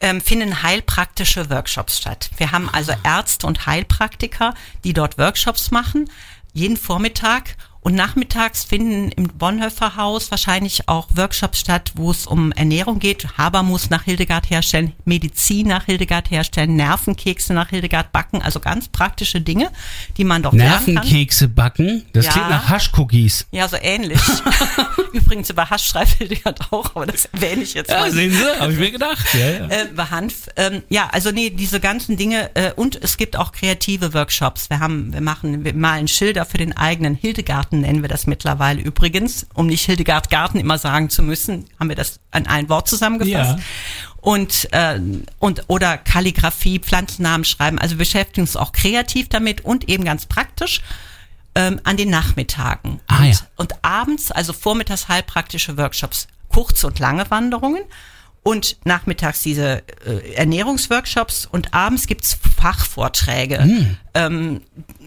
ähm, 0.00 0.20
finden 0.20 0.62
heilpraktische 0.62 1.50
Workshops 1.50 1.98
statt. 1.98 2.30
Wir 2.36 2.52
haben 2.52 2.68
also 2.68 2.92
Ärzte 3.04 3.46
und 3.46 3.66
Heilpraktiker, 3.66 4.54
die 4.84 4.92
dort 4.92 5.18
Workshops 5.18 5.70
machen, 5.70 6.10
jeden 6.52 6.76
Vormittag 6.76 7.56
und 7.80 7.94
nachmittags 7.94 8.64
finden 8.64 9.10
im 9.12 9.28
Bonhoeffer 9.28 9.96
Haus 9.96 10.30
wahrscheinlich 10.30 10.88
auch 10.88 11.08
Workshops 11.14 11.60
statt, 11.60 11.92
wo 11.94 12.10
es 12.10 12.26
um 12.26 12.52
Ernährung 12.52 12.98
geht. 12.98 13.38
Habermus 13.38 13.90
nach 13.90 14.02
Hildegard 14.04 14.50
herstellen, 14.50 14.92
Medizin 15.04 15.68
nach 15.68 15.84
Hildegard 15.86 16.30
herstellen, 16.30 16.76
Nervenkekse 16.76 17.54
nach 17.54 17.70
Hildegard 17.70 18.12
backen. 18.12 18.42
Also 18.42 18.60
ganz 18.60 18.88
praktische 18.88 19.40
Dinge, 19.40 19.70
die 20.16 20.24
man 20.24 20.42
doch. 20.42 20.52
Nervenkekse 20.52 21.48
backen, 21.48 22.04
das 22.12 22.26
Ja. 22.26 22.32
klingt 22.32 22.50
nach 22.50 22.68
Haschcookies. 22.68 23.46
Ja, 23.52 23.68
so 23.68 23.76
ähnlich. 23.80 24.20
Übrigens 25.12 25.50
über 25.50 25.70
Hasch 25.70 25.86
schreibt 25.86 26.18
Hildegard 26.18 26.72
auch, 26.72 26.94
aber 26.94 27.06
das 27.06 27.26
erwähne 27.26 27.62
ich 27.62 27.74
jetzt 27.74 27.90
Ja, 27.90 28.00
mal. 28.00 28.10
sehen 28.12 28.32
Sie, 28.32 28.60
habe 28.60 28.72
ich 28.72 28.78
mir 28.78 28.90
gedacht. 28.90 29.26
Ja, 29.34 29.50
ja. 29.50 29.68
Äh, 29.68 29.86
Hanf. 30.10 30.48
Ähm, 30.56 30.82
ja, 30.88 31.08
also 31.12 31.30
nee, 31.30 31.50
diese 31.50 31.80
ganzen 31.80 32.16
Dinge 32.16 32.50
äh, 32.54 32.72
und 32.72 32.96
es 32.96 33.16
gibt 33.16 33.36
auch 33.36 33.52
kreative 33.52 34.14
Workshops. 34.14 34.70
Wir 34.70 34.80
haben, 34.80 35.12
wir 35.12 35.20
machen, 35.20 35.64
wir 35.64 35.74
malen 35.74 36.08
Schilder 36.08 36.44
für 36.44 36.58
den 36.58 36.76
eigenen 36.76 37.14
Hildegarten, 37.68 37.80
nennen 37.80 38.02
wir 38.02 38.08
das 38.08 38.26
mittlerweile 38.26 38.80
übrigens, 38.80 39.46
um 39.54 39.66
nicht 39.66 39.84
Hildegard 39.84 40.30
Garten 40.30 40.58
immer 40.58 40.78
sagen 40.78 41.10
zu 41.10 41.22
müssen, 41.22 41.66
haben 41.78 41.88
wir 41.88 41.96
das 41.96 42.20
an 42.30 42.46
ein 42.46 42.68
Wort 42.68 42.88
zusammengefasst. 42.88 43.58
Ja. 43.58 43.64
Und, 44.20 44.68
äh, 44.72 45.00
und 45.38 45.64
oder 45.68 45.96
Kalligrafie, 45.98 46.80
Pflanzennamen 46.80 47.44
schreiben. 47.44 47.78
Also 47.78 47.94
wir 47.94 47.98
beschäftigen 47.98 48.42
uns 48.42 48.56
auch 48.56 48.72
kreativ 48.72 49.28
damit 49.28 49.64
und 49.64 49.88
eben 49.88 50.04
ganz 50.04 50.26
praktisch 50.26 50.82
ähm, 51.54 51.80
an 51.84 51.96
den 51.96 52.10
Nachmittagen. 52.10 53.00
Ah, 53.06 53.18
und, 53.18 53.26
ja. 53.26 53.38
und 53.56 53.72
abends, 53.82 54.30
also 54.30 54.52
vormittags 54.52 55.08
heilpraktische 55.08 55.76
Workshops, 55.76 56.26
kurze 56.48 56.86
und 56.88 56.98
lange 56.98 57.30
Wanderungen 57.30 57.82
und 58.42 58.76
nachmittags 58.84 59.42
diese 59.42 59.82
äh, 60.06 60.34
Ernährungsworkshops 60.34 61.46
und 61.46 61.74
abends 61.74 62.06
gibt's 62.06 62.38
Fachvorträge 62.56 63.62
Hm. 63.62 63.96
ähm, 64.14 64.60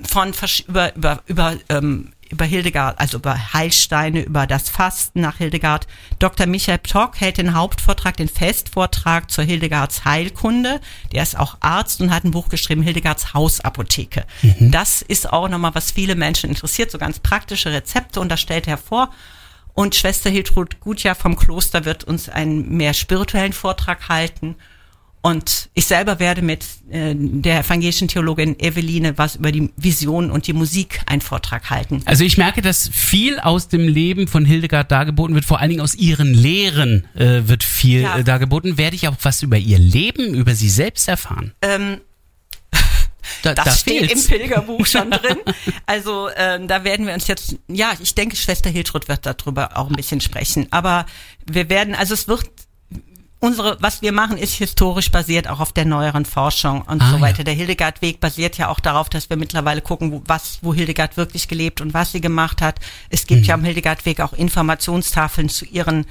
von 0.08 0.34
über 0.68 0.96
über 0.96 1.24
über 1.26 1.58
ähm, 1.70 2.14
über 2.32 2.46
Hildegard, 2.46 3.00
also 3.00 3.18
über 3.18 3.54
Heilsteine, 3.54 4.22
über 4.22 4.48
das 4.48 4.70
Fasten 4.70 5.22
nach 5.22 5.38
Hildegard. 5.38 5.88
Dr. 6.20 6.48
Michael 6.48 6.80
Ptock 6.80 7.20
hält 7.20 7.38
den 7.38 7.54
Hauptvortrag, 7.54 8.18
den 8.18 8.30
Festvortrag 8.30 9.30
zur 9.30 9.44
Hildegards 9.44 10.06
Heilkunde. 10.06 10.82
Der 11.12 11.24
ist 11.24 11.38
auch 11.38 11.58
Arzt 11.60 12.02
und 12.02 12.14
hat 12.14 12.24
ein 12.24 12.32
Buch 12.32 12.50
geschrieben, 12.50 12.82
Hildegards 12.82 13.34
Hausapotheke. 13.34 14.26
Das 14.72 15.02
ist 15.02 15.32
auch 15.32 15.50
nochmal, 15.50 15.76
was 15.76 15.92
viele 15.92 16.16
Menschen 16.16 16.50
interessiert, 16.50 16.92
so 16.92 16.98
ganz 16.98 17.20
praktische 17.20 17.72
Rezepte 17.72 18.20
und 18.20 18.30
das 18.30 18.40
stellt 18.42 18.68
er 18.68 18.78
vor. 18.78 19.12
Und 19.74 19.96
Schwester 19.96 20.30
Hiltrud 20.30 20.80
Gutjahr 20.80 21.16
vom 21.16 21.36
Kloster 21.36 21.86
wird 21.86 22.04
uns 22.04 22.30
einen 22.30 22.76
mehr 22.76 22.94
spirituellen 22.94 23.54
Vortrag 23.54 24.10
halten. 24.10 24.56
Und 25.24 25.70
ich 25.76 25.86
selber 25.86 26.20
werde 26.20 26.42
mit 26.42 26.64
äh, 26.90 27.14
der 27.16 27.60
evangelischen 27.60 28.08
Theologin 28.08 28.60
Eveline 28.60 29.18
was 29.20 29.36
über 29.36 29.52
die 29.52 29.72
Vision 29.78 30.32
und 30.32 30.48
die 30.48 30.54
Musik 30.54 31.02
einen 31.06 31.22
Vortrag 31.22 31.70
halten. 31.70 32.02
Also 32.06 32.24
ich 32.24 32.38
merke, 32.40 32.64
dass 32.64 32.90
viel 32.92 33.40
aus 33.40 33.68
dem 33.68 33.88
Leben 33.88 34.28
von 34.28 34.46
Hildegard 34.46 34.92
dargeboten 34.92 35.36
wird, 35.36 35.46
vor 35.46 35.60
allen 35.60 35.70
Dingen 35.70 35.82
aus 35.82 35.94
ihren 35.94 36.34
Lehren 36.34 37.06
äh, 37.16 37.48
wird 37.48 37.64
viel 37.64 38.02
Ja. 38.02 38.18
äh, 38.18 38.24
dargeboten. 38.24 38.78
Werde 38.80 38.96
ich 38.96 39.08
auch 39.08 39.16
was 39.22 39.44
über 39.44 39.58
ihr 39.58 39.78
Leben, 39.78 40.34
über 40.34 40.56
sie 40.56 40.70
selbst 40.70 41.08
erfahren? 41.08 41.54
Ähm, 41.62 42.02
Da, 43.44 43.54
das 43.54 43.66
da 43.66 43.72
steht 43.72 44.08
fehlt's. 44.08 44.26
im 44.26 44.40
Pilgerbuch 44.40 44.86
schon 44.86 45.12
drin. 45.12 45.38
Also 45.86 46.30
ähm, 46.36 46.68
da 46.68 46.84
werden 46.84 47.06
wir 47.08 47.14
uns 47.14 47.28
jetzt, 47.28 47.56
ja, 47.68 47.92
ich 48.02 48.16
denke, 48.16 48.36
Schwester 48.36 48.70
Hiltrud 48.70 49.08
wird 49.08 49.26
darüber 49.26 49.78
auch 49.78 49.88
ein 49.90 49.96
bisschen 49.96 50.22
sprechen. 50.22 50.68
Aber 50.72 51.06
wir 51.46 51.70
werden, 51.70 51.94
also 51.96 52.14
es 52.16 52.28
wird 52.28 52.50
unsere, 53.42 53.76
was 53.82 54.02
wir 54.02 54.14
machen, 54.14 54.38
ist 54.38 54.54
historisch 54.54 55.12
basiert 55.12 55.50
auch 55.50 55.60
auf 55.60 55.74
der 55.74 55.84
neueren 55.86 56.24
Forschung 56.24 56.82
und 56.84 57.02
Ah, 57.02 57.12
so 57.12 57.20
weiter. 57.20 57.40
ja. 57.40 57.44
Der 57.44 57.54
Hildegard-Weg 57.56 58.22
basiert 58.22 58.58
ja 58.58 58.70
auch 58.70 58.80
darauf, 58.80 59.10
dass 59.10 59.30
wir 59.30 59.36
mittlerweile 59.36 59.82
gucken, 59.82 60.12
wo, 60.14 60.22
was, 60.26 60.60
wo 60.62 60.74
Hildegard 60.74 61.18
wirklich 61.18 61.50
gelebt 61.50 61.82
und 61.82 61.94
was 61.94 62.14
sie 62.14 62.22
gemacht 62.22 62.62
hat. 62.62 62.80
Es 63.10 63.28
gibt 63.28 63.46
ja 63.48 63.56
am 63.56 63.64
Hildegard-Weg 63.66 64.22
auch 64.22 64.32
Informationstafeln 64.34 65.50
zu 65.50 65.66
ihren 65.66 66.06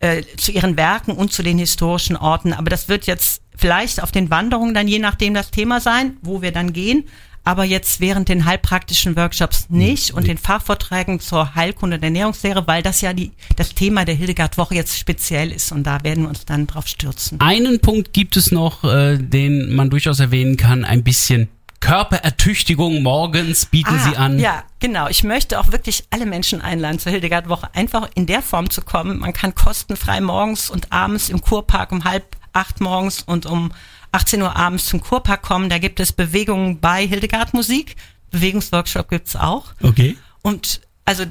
äh, 0.00 0.22
zu 0.36 0.50
ihren 0.50 0.76
Werken 0.76 1.12
und 1.12 1.32
zu 1.32 1.42
den 1.44 1.58
historischen 1.58 2.16
Orten. 2.16 2.52
Aber 2.52 2.68
das 2.68 2.88
wird 2.88 3.06
jetzt 3.06 3.40
vielleicht 3.56 4.02
auf 4.02 4.10
den 4.10 4.30
Wanderungen 4.30 4.74
dann 4.74 4.88
je 4.88 4.98
nachdem 4.98 5.32
das 5.32 5.52
Thema 5.52 5.80
sein, 5.80 6.16
wo 6.22 6.42
wir 6.42 6.50
dann 6.50 6.72
gehen. 6.72 7.04
Aber 7.44 7.64
jetzt 7.64 8.00
während 8.00 8.28
den 8.28 8.44
heilpraktischen 8.44 9.16
Workshops 9.16 9.66
nicht 9.68 10.12
und 10.12 10.28
den 10.28 10.38
Fachvorträgen 10.38 11.18
zur 11.18 11.54
Heilkunde 11.56 11.98
der 11.98 12.08
Ernährungslehre, 12.08 12.66
weil 12.68 12.82
das 12.82 13.00
ja 13.00 13.12
die, 13.12 13.32
das 13.56 13.74
Thema 13.74 14.04
der 14.04 14.14
Hildegard-Woche 14.14 14.76
jetzt 14.76 14.96
speziell 14.98 15.50
ist 15.50 15.72
und 15.72 15.84
da 15.84 16.04
werden 16.04 16.24
wir 16.24 16.28
uns 16.28 16.44
dann 16.44 16.66
drauf 16.68 16.86
stürzen. 16.86 17.40
Einen 17.40 17.80
Punkt 17.80 18.12
gibt 18.12 18.36
es 18.36 18.52
noch, 18.52 18.84
äh, 18.84 19.18
den 19.18 19.74
man 19.74 19.90
durchaus 19.90 20.20
erwähnen 20.20 20.56
kann, 20.56 20.84
ein 20.84 21.02
bisschen 21.02 21.48
Körperertüchtigung 21.80 23.02
morgens 23.02 23.66
bieten 23.66 23.98
Sie 23.98 24.16
an. 24.16 24.36
Ah, 24.38 24.40
Ja, 24.40 24.64
genau. 24.78 25.08
Ich 25.08 25.24
möchte 25.24 25.58
auch 25.58 25.72
wirklich 25.72 26.04
alle 26.10 26.26
Menschen 26.26 26.60
einladen, 26.60 27.00
zur 27.00 27.10
Hildegard-Woche 27.10 27.74
einfach 27.74 28.08
in 28.14 28.26
der 28.26 28.40
Form 28.40 28.70
zu 28.70 28.82
kommen. 28.82 29.18
Man 29.18 29.32
kann 29.32 29.54
kostenfrei 29.54 30.20
morgens 30.20 30.70
und 30.70 30.92
abends 30.92 31.28
im 31.28 31.40
Kurpark 31.40 31.90
um 31.90 32.04
halb 32.04 32.36
acht 32.52 32.80
morgens 32.80 33.22
und 33.22 33.46
um 33.46 33.72
18 34.12 34.42
Uhr 34.42 34.54
abends 34.54 34.86
zum 34.86 35.00
Kurpark 35.00 35.42
kommen. 35.42 35.68
Da 35.68 35.78
gibt 35.78 35.98
es 35.98 36.12
Bewegungen 36.12 36.80
bei 36.80 37.06
Hildegard 37.06 37.54
Musik. 37.54 37.96
Bewegungsworkshop 38.30 39.08
gibt's 39.08 39.36
auch. 39.36 39.72
Okay. 39.82 40.16
Und 40.42 40.82
also, 41.04 41.24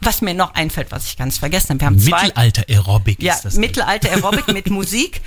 was 0.00 0.20
mir 0.20 0.34
noch 0.34 0.54
einfällt, 0.54 0.90
was 0.90 1.06
ich 1.06 1.16
ganz 1.16 1.38
vergessen 1.38 1.70
habe. 1.70 1.80
Wir 1.80 1.86
haben 1.86 1.98
zwei, 1.98 2.22
Mittelalter-Aerobic 2.24 3.22
ja, 3.22 3.34
ist 3.34 3.44
das. 3.44 3.56
Mittelalter 3.56 4.10
Aerobic 4.10 4.48
mit 4.48 4.70
Musik. 4.70 5.20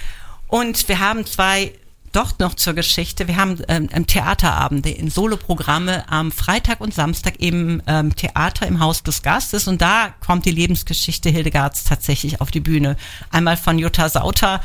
Und 0.48 0.88
wir 0.88 1.00
haben 1.00 1.26
zwei, 1.26 1.74
doch 2.12 2.38
noch 2.40 2.54
zur 2.54 2.74
Geschichte, 2.74 3.28
wir 3.28 3.36
haben 3.36 3.62
ähm, 3.68 3.90
ähm, 3.92 4.06
Theaterabende 4.06 4.90
in 4.90 5.10
Soloprogramme 5.10 6.10
am 6.10 6.32
Freitag 6.32 6.82
und 6.82 6.94
Samstag 6.94 7.40
im 7.40 7.82
ähm, 7.88 8.16
Theater 8.16 8.68
im 8.68 8.80
Haus 8.80 9.04
des 9.04 9.22
Gastes. 9.22 9.68
Und 9.68 9.82
da 9.82 10.14
kommt 10.26 10.46
die 10.46 10.52
Lebensgeschichte 10.52 11.30
Hildegards 11.30 11.84
tatsächlich 11.84 12.42
auf 12.42 12.52
die 12.52 12.60
Bühne. 12.60 12.96
Einmal 13.32 13.58
von 13.58 13.80
Jutta 13.80 14.10
Sauter, 14.10 14.62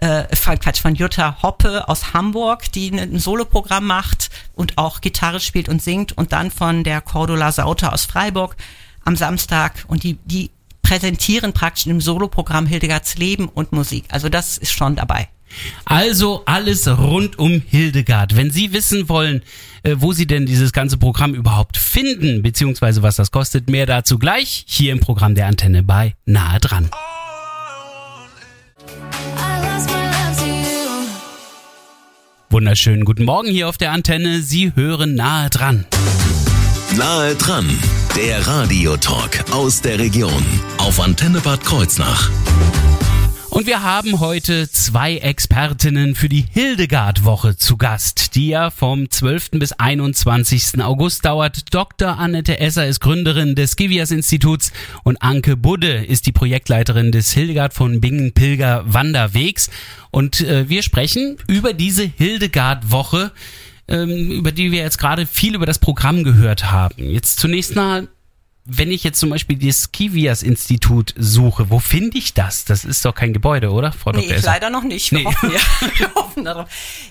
äh, 0.00 0.24
Quatsch, 0.34 0.80
von 0.80 0.94
Jutta 0.94 1.42
Hoppe 1.42 1.88
aus 1.88 2.12
Hamburg, 2.12 2.72
die 2.72 2.90
ein 2.90 3.18
Soloprogramm 3.18 3.86
macht 3.86 4.30
und 4.54 4.78
auch 4.78 5.00
Gitarre 5.00 5.40
spielt 5.40 5.68
und 5.68 5.82
singt. 5.82 6.12
Und 6.16 6.32
dann 6.32 6.50
von 6.50 6.84
der 6.84 7.00
Cordula 7.00 7.52
Sauter 7.52 7.92
aus 7.92 8.06
Freiburg 8.06 8.56
am 9.04 9.16
Samstag. 9.16 9.84
Und 9.88 10.02
die, 10.02 10.18
die 10.24 10.50
präsentieren 10.82 11.52
praktisch 11.52 11.86
im 11.86 12.00
Soloprogramm 12.00 12.66
Hildegards 12.66 13.16
Leben 13.16 13.48
und 13.48 13.72
Musik. 13.72 14.04
Also 14.08 14.28
das 14.28 14.58
ist 14.58 14.72
schon 14.72 14.96
dabei. 14.96 15.28
Also 15.84 16.42
alles 16.46 16.86
rund 16.86 17.38
um 17.38 17.62
Hildegard. 17.68 18.36
Wenn 18.36 18.50
Sie 18.50 18.72
wissen 18.72 19.08
wollen, 19.08 19.42
äh, 19.82 19.96
wo 19.98 20.12
Sie 20.12 20.26
denn 20.26 20.46
dieses 20.46 20.72
ganze 20.72 20.96
Programm 20.96 21.34
überhaupt 21.34 21.76
finden, 21.76 22.42
beziehungsweise 22.42 23.02
was 23.02 23.16
das 23.16 23.30
kostet, 23.30 23.68
mehr 23.68 23.86
dazu 23.86 24.18
gleich 24.18 24.64
hier 24.68 24.92
im 24.92 25.00
Programm 25.00 25.34
der 25.34 25.46
Antenne 25.46 25.82
bei 25.82 26.14
Nahe 26.24 26.60
dran. 26.60 26.90
Wunderschönen 32.52 33.04
guten 33.04 33.26
Morgen 33.26 33.48
hier 33.48 33.68
auf 33.68 33.78
der 33.78 33.92
Antenne. 33.92 34.42
Sie 34.42 34.72
hören 34.74 35.14
Nahe 35.14 35.50
dran. 35.50 35.84
Nahe 36.96 37.36
dran, 37.36 37.64
der 38.16 38.44
Radiotalk 38.44 39.44
aus 39.52 39.82
der 39.82 40.00
Region 40.00 40.44
auf 40.78 40.98
Antenne 40.98 41.40
Bad 41.40 41.62
Kreuznach. 41.62 42.28
Und 43.50 43.66
wir 43.66 43.82
haben 43.82 44.20
heute 44.20 44.70
zwei 44.70 45.16
Expertinnen 45.16 46.14
für 46.14 46.28
die 46.28 46.46
Hildegard-Woche 46.52 47.56
zu 47.56 47.76
Gast, 47.76 48.36
die 48.36 48.48
ja 48.48 48.70
vom 48.70 49.10
12. 49.10 49.50
bis 49.54 49.72
21. 49.72 50.80
August 50.80 51.24
dauert. 51.24 51.74
Dr. 51.74 52.16
Annette 52.16 52.60
Esser 52.60 52.86
ist 52.86 53.00
Gründerin 53.00 53.56
des 53.56 53.74
Givias-Instituts 53.74 54.72
und 55.02 55.20
Anke 55.20 55.56
Budde 55.56 56.04
ist 56.04 56.26
die 56.26 56.32
Projektleiterin 56.32 57.10
des 57.10 57.32
Hildegard 57.32 57.74
von 57.74 58.00
Bingen 58.00 58.32
Pilger 58.32 58.84
Wanderwegs. 58.86 59.68
Und 60.12 60.40
äh, 60.42 60.68
wir 60.68 60.84
sprechen 60.84 61.36
über 61.48 61.72
diese 61.72 62.04
Hildegard-Woche, 62.04 63.32
ähm, 63.88 64.30
über 64.30 64.52
die 64.52 64.70
wir 64.70 64.78
jetzt 64.78 64.98
gerade 64.98 65.26
viel 65.26 65.56
über 65.56 65.66
das 65.66 65.80
Programm 65.80 66.22
gehört 66.22 66.70
haben. 66.70 67.10
Jetzt 67.10 67.40
zunächst 67.40 67.74
mal 67.74 68.06
wenn 68.72 68.90
ich 68.92 69.02
jetzt 69.04 69.18
zum 69.18 69.30
Beispiel 69.30 69.58
das 69.58 69.90
Kivias-Institut 69.92 71.12
suche, 71.18 71.70
wo 71.70 71.80
finde 71.80 72.18
ich 72.18 72.34
das? 72.34 72.64
Das 72.64 72.84
ist 72.84 73.04
doch 73.04 73.14
kein 73.14 73.32
Gebäude, 73.32 73.70
oder, 73.72 73.90
Frau 73.92 74.12
Nee, 74.12 74.18
Dr. 74.18 74.30
ich 74.30 74.36
Esser? 74.38 74.46
leider 74.52 74.70
noch 74.70 74.84
nicht. 74.84 75.10
Wir 75.10 75.18
Nee. 75.18 75.24
hoffen, 75.24 75.50
ja, 75.52 75.58
wir 75.98 76.14
hoffen 76.14 76.44
darauf. 76.44 76.68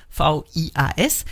S-C-I-V-I-A-S. 0.08 1.24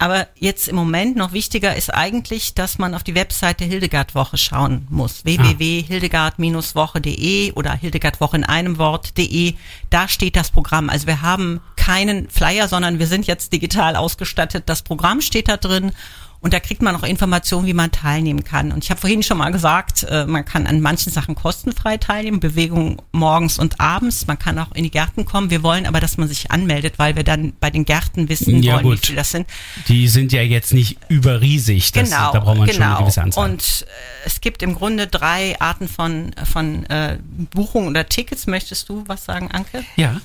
Aber 0.00 0.28
jetzt 0.36 0.68
im 0.68 0.76
Moment 0.76 1.16
noch 1.16 1.32
wichtiger 1.32 1.74
ist 1.74 1.92
eigentlich, 1.92 2.54
dass 2.54 2.78
man 2.78 2.94
auf 2.94 3.02
die 3.02 3.16
Webseite 3.16 3.64
Hildegard-Woche 3.64 4.38
schauen 4.38 4.86
muss. 4.90 5.24
www.hildegard-woche.de 5.24 7.54
oder 7.54 7.74
Hildegard-Woche 7.74 8.36
in 8.36 8.44
einem 8.44 8.78
Wort.de. 8.78 9.54
Da 9.90 10.06
steht 10.06 10.36
das 10.36 10.52
Programm. 10.52 10.88
Also 10.88 11.08
wir 11.08 11.22
haben 11.22 11.60
keinen 11.74 12.30
Flyer, 12.30 12.68
sondern 12.68 13.00
wir 13.00 13.08
sind 13.08 13.26
jetzt 13.26 13.52
digital 13.52 13.96
ausgestattet. 13.96 14.62
Das 14.66 14.82
Programm 14.82 15.20
steht 15.20 15.48
da 15.48 15.56
drin. 15.56 15.90
Und 16.40 16.52
da 16.54 16.60
kriegt 16.60 16.82
man 16.82 16.94
auch 16.94 17.02
Informationen, 17.02 17.66
wie 17.66 17.74
man 17.74 17.90
teilnehmen 17.90 18.44
kann. 18.44 18.70
Und 18.70 18.84
ich 18.84 18.90
habe 18.90 19.00
vorhin 19.00 19.24
schon 19.24 19.38
mal 19.38 19.50
gesagt, 19.50 20.04
äh, 20.04 20.24
man 20.24 20.44
kann 20.44 20.66
an 20.68 20.80
manchen 20.80 21.12
Sachen 21.12 21.34
kostenfrei 21.34 21.96
teilnehmen, 21.96 22.38
Bewegung 22.38 23.02
morgens 23.10 23.58
und 23.58 23.80
abends. 23.80 24.26
Man 24.28 24.38
kann 24.38 24.56
auch 24.58 24.70
in 24.72 24.84
die 24.84 24.90
Gärten 24.90 25.24
kommen. 25.24 25.50
Wir 25.50 25.64
wollen 25.64 25.84
aber, 25.84 25.98
dass 25.98 26.16
man 26.16 26.28
sich 26.28 26.52
anmeldet, 26.52 26.94
weil 26.98 27.16
wir 27.16 27.24
dann 27.24 27.54
bei 27.58 27.70
den 27.70 27.84
Gärten 27.84 28.28
wissen 28.28 28.62
Ja, 28.62 28.74
wollen, 28.74 28.84
gut. 28.84 29.02
wie 29.02 29.06
viel 29.08 29.16
das 29.16 29.32
sind. 29.32 29.48
Die 29.88 30.06
sind 30.06 30.32
ja 30.32 30.42
jetzt 30.42 30.72
nicht 30.72 30.98
überriesig. 31.08 31.90
Das, 31.92 32.08
genau, 32.08 32.32
Da 32.32 32.40
braucht 32.40 32.58
man 32.58 32.68
schon 32.68 32.82
eine 32.82 32.92
genau. 32.92 33.00
gewisse 33.02 33.22
Anzahl. 33.22 33.50
Und 33.50 33.86
äh, 33.88 34.26
es 34.26 34.40
gibt 34.40 34.62
im 34.62 34.74
Grunde 34.74 35.08
drei 35.08 35.58
Arten 35.60 35.88
von, 35.88 36.34
von 36.44 36.84
äh, 36.86 37.18
Buchungen 37.50 37.88
oder 37.88 38.06
Tickets. 38.06 38.46
Möchtest 38.46 38.88
du 38.88 39.02
was 39.08 39.24
sagen, 39.24 39.50
Anke? 39.50 39.84
ja. 39.96 40.20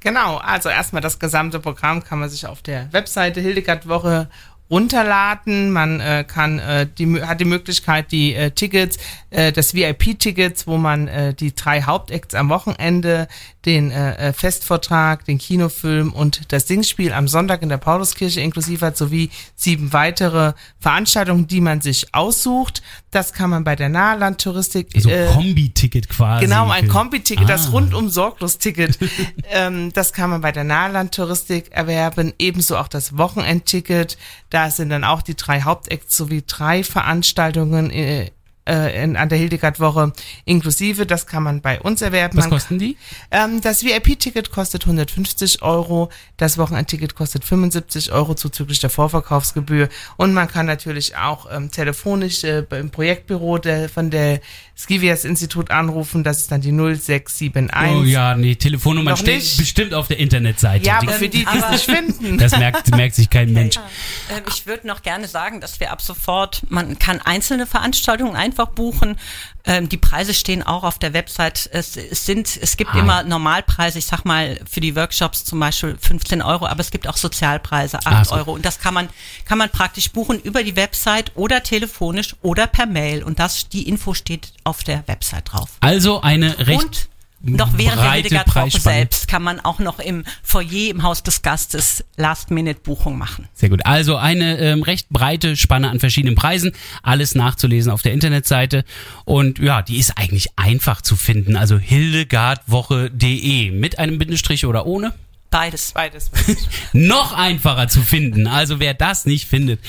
Genau, 0.00 0.36
also 0.36 0.68
erstmal 0.68 1.02
das 1.02 1.18
gesamte 1.18 1.58
Programm 1.58 2.04
kann 2.04 2.20
man 2.20 2.30
sich 2.30 2.46
auf 2.46 2.62
der 2.62 2.92
Webseite 2.92 3.40
Hildegard 3.40 3.88
Woche 3.88 4.30
runterladen. 4.70 5.70
Man 5.70 6.00
äh, 6.00 6.24
kann 6.26 6.58
äh, 6.58 6.86
die 6.86 7.22
hat 7.22 7.40
die 7.40 7.44
Möglichkeit, 7.44 8.12
die 8.12 8.34
äh, 8.34 8.50
Tickets, 8.50 8.98
äh, 9.30 9.52
das 9.52 9.74
VIP-Tickets, 9.74 10.66
wo 10.66 10.76
man 10.76 11.08
äh, 11.08 11.34
die 11.34 11.54
drei 11.54 11.82
Hauptacts 11.82 12.34
am 12.34 12.48
Wochenende, 12.48 13.28
den 13.68 13.90
äh, 13.90 14.28
äh, 14.28 14.32
Festvortrag, 14.32 15.26
den 15.26 15.36
Kinofilm 15.36 16.14
und 16.14 16.50
das 16.52 16.66
Singspiel 16.66 17.12
am 17.12 17.28
Sonntag 17.28 17.60
in 17.60 17.68
der 17.68 17.76
Pauluskirche 17.76 18.40
inklusive 18.40 18.86
hat, 18.86 18.96
sowie 18.96 19.28
sieben 19.56 19.92
weitere 19.92 20.54
Veranstaltungen, 20.80 21.46
die 21.48 21.60
man 21.60 21.82
sich 21.82 22.14
aussucht. 22.14 22.82
Das 23.10 23.34
kann 23.34 23.50
man 23.50 23.64
bei 23.64 23.76
der 23.76 23.90
Nahlandtouristik 23.90 24.88
So 24.96 25.10
äh, 25.10 25.26
Kombi-Ticket 25.26 26.08
quasi. 26.08 26.46
Genau, 26.46 26.70
ein 26.70 26.88
Kombi-Ticket, 26.88 27.46
das 27.46 27.66
Ah. 27.66 27.72
rundum 27.72 28.08
Sorglos-Ticket. 28.08 28.98
ähm, 29.50 29.92
das 29.92 30.14
kann 30.14 30.30
man 30.30 30.40
bei 30.40 30.50
der 30.50 30.64
Nahlandtouristik 30.64 31.70
erwerben, 31.70 32.32
ebenso 32.38 32.78
auch 32.78 32.88
das 32.88 33.18
Wochenendticket. 33.18 34.16
Da 34.48 34.70
sind 34.70 34.88
dann 34.88 35.04
auch 35.04 35.20
die 35.20 35.34
drei 35.36 35.60
Hauptacts 35.60 36.16
sowie 36.16 36.42
drei 36.46 36.82
Veranstaltungen 36.84 37.90
äh, 37.90 38.30
äh, 38.68 39.02
in, 39.02 39.16
an 39.16 39.28
der 39.28 39.38
Hildegard-Woche 39.38 40.12
inklusive. 40.44 41.06
Das 41.06 41.26
kann 41.26 41.42
man 41.42 41.60
bei 41.60 41.80
uns 41.80 42.02
erwerben. 42.02 42.36
Was 42.36 42.44
Man- 42.44 42.50
kosten 42.50 42.78
die? 42.78 42.96
ähm, 43.30 43.60
das 43.60 43.82
VIP-Ticket 43.84 44.50
kostet 44.50 44.82
150 44.84 45.62
Euro, 45.62 46.10
das 46.36 46.58
Wochenendticket 46.58 47.14
kostet 47.14 47.44
75 47.44 48.12
Euro 48.12 48.34
zuzüglich 48.34 48.80
der 48.80 48.90
Vorverkaufsgebühr 48.90 49.88
und 50.16 50.34
man 50.34 50.48
kann 50.48 50.66
natürlich 50.66 51.16
auch 51.16 51.46
ähm, 51.50 51.70
telefonisch 51.70 52.44
äh, 52.44 52.64
im 52.70 52.90
Projektbüro 52.90 53.58
der, 53.58 53.88
von 53.88 54.10
der 54.10 54.40
Skivias 54.76 55.24
Institut 55.24 55.70
anrufen, 55.70 56.22
das 56.24 56.38
ist 56.38 56.52
dann 56.52 56.60
die 56.60 56.70
0671. 56.72 57.96
Oh 57.96 58.04
ja, 58.04 58.34
nee, 58.36 58.54
Telefonnummer 58.54 59.12
Noch 59.12 59.18
steht 59.18 59.36
nicht? 59.36 59.56
bestimmt 59.56 59.94
auf 59.94 60.08
der 60.08 60.18
Internetseite. 60.18 60.84
Ja, 60.84 61.00
Die- 61.00 61.08
aber 61.08 61.16
für 61.16 61.28
die, 61.28 61.44
die 61.44 61.58
es 61.58 61.70
nicht 61.70 61.84
finden. 61.84 62.38
das 62.38 62.52
merkt, 62.56 62.90
merkt 62.94 63.14
sich 63.14 63.30
kein 63.30 63.52
Mensch. 63.52 63.76
Äh, 63.76 64.40
Ich 64.48 64.66
würde 64.66 64.86
noch 64.86 65.02
gerne 65.02 65.26
sagen, 65.28 65.60
dass 65.60 65.80
wir 65.80 65.90
ab 65.92 66.02
sofort, 66.02 66.62
man 66.68 66.98
kann 66.98 67.20
einzelne 67.20 67.66
Veranstaltungen 67.66 68.36
einfach 68.36 68.57
buchen. 68.66 69.16
Ähm, 69.64 69.88
Die 69.88 69.96
Preise 69.96 70.34
stehen 70.34 70.62
auch 70.62 70.82
auf 70.84 70.98
der 70.98 71.12
Website. 71.12 71.68
Es, 71.72 71.96
es 71.96 72.26
sind, 72.26 72.58
es 72.60 72.76
gibt 72.76 72.94
Ah. 72.94 72.98
immer 72.98 73.22
Normalpreise. 73.22 73.98
Ich 73.98 74.06
sag 74.06 74.24
mal 74.24 74.58
für 74.68 74.80
die 74.80 74.96
Workshops 74.96 75.44
zum 75.44 75.60
Beispiel 75.60 75.96
15 76.00 76.42
Euro, 76.42 76.66
aber 76.66 76.80
es 76.80 76.90
gibt 76.90 77.06
auch 77.08 77.16
Sozialpreise 77.16 77.98
8 77.98 78.06
Ah, 78.06 78.24
so. 78.24 78.34
Euro. 78.34 78.52
Und 78.52 78.64
das 78.64 78.78
kann 78.80 78.94
man 78.94 79.08
kann 79.44 79.58
man 79.58 79.70
praktisch 79.70 80.10
buchen 80.10 80.40
über 80.40 80.62
die 80.64 80.76
Website 80.76 81.32
oder 81.34 81.62
telefonisch 81.62 82.34
oder 82.42 82.66
per 82.66 82.86
Mail. 82.86 83.22
Und 83.22 83.38
das 83.38 83.68
die 83.68 83.88
Info 83.88 84.14
steht 84.14 84.52
auf 84.64 84.84
der 84.84 85.06
Website 85.06 85.52
drauf. 85.52 85.70
Also 85.80 86.20
eine 86.22 86.58
recht 86.66 86.82
Und 86.84 87.08
Doch 87.40 87.70
während 87.76 88.02
der 88.02 88.12
Hildegard-Woche 88.12 88.80
selbst 88.80 89.28
kann 89.28 89.42
man 89.42 89.60
auch 89.60 89.78
noch 89.78 90.00
im 90.00 90.24
Foyer 90.42 90.90
im 90.90 91.04
Haus 91.04 91.22
des 91.22 91.42
Gastes 91.42 92.04
Last-Minute-Buchung 92.16 93.16
machen. 93.16 93.48
Sehr 93.54 93.68
gut. 93.68 93.86
Also 93.86 94.16
eine 94.16 94.58
ähm, 94.58 94.82
recht 94.82 95.08
breite 95.08 95.56
Spanne 95.56 95.88
an 95.88 96.00
verschiedenen 96.00 96.34
Preisen. 96.34 96.72
Alles 97.02 97.36
nachzulesen 97.36 97.92
auf 97.92 98.02
der 98.02 98.12
Internetseite. 98.12 98.84
Und 99.24 99.60
ja, 99.60 99.82
die 99.82 99.98
ist 99.98 100.18
eigentlich 100.18 100.48
einfach 100.56 101.00
zu 101.00 101.14
finden. 101.14 101.56
Also 101.56 101.78
hildegardwoche.de 101.78 103.70
mit 103.70 104.00
einem 104.00 104.18
Bindestrich 104.18 104.66
oder 104.66 104.86
ohne. 104.86 105.14
Beides. 105.50 105.92
Beides. 105.92 106.30
noch 106.92 107.32
einfacher 107.32 107.88
zu 107.88 108.02
finden. 108.02 108.46
Also 108.46 108.80
wer 108.80 108.94
das 108.94 109.24
nicht 109.24 109.48
findet, 109.48 109.80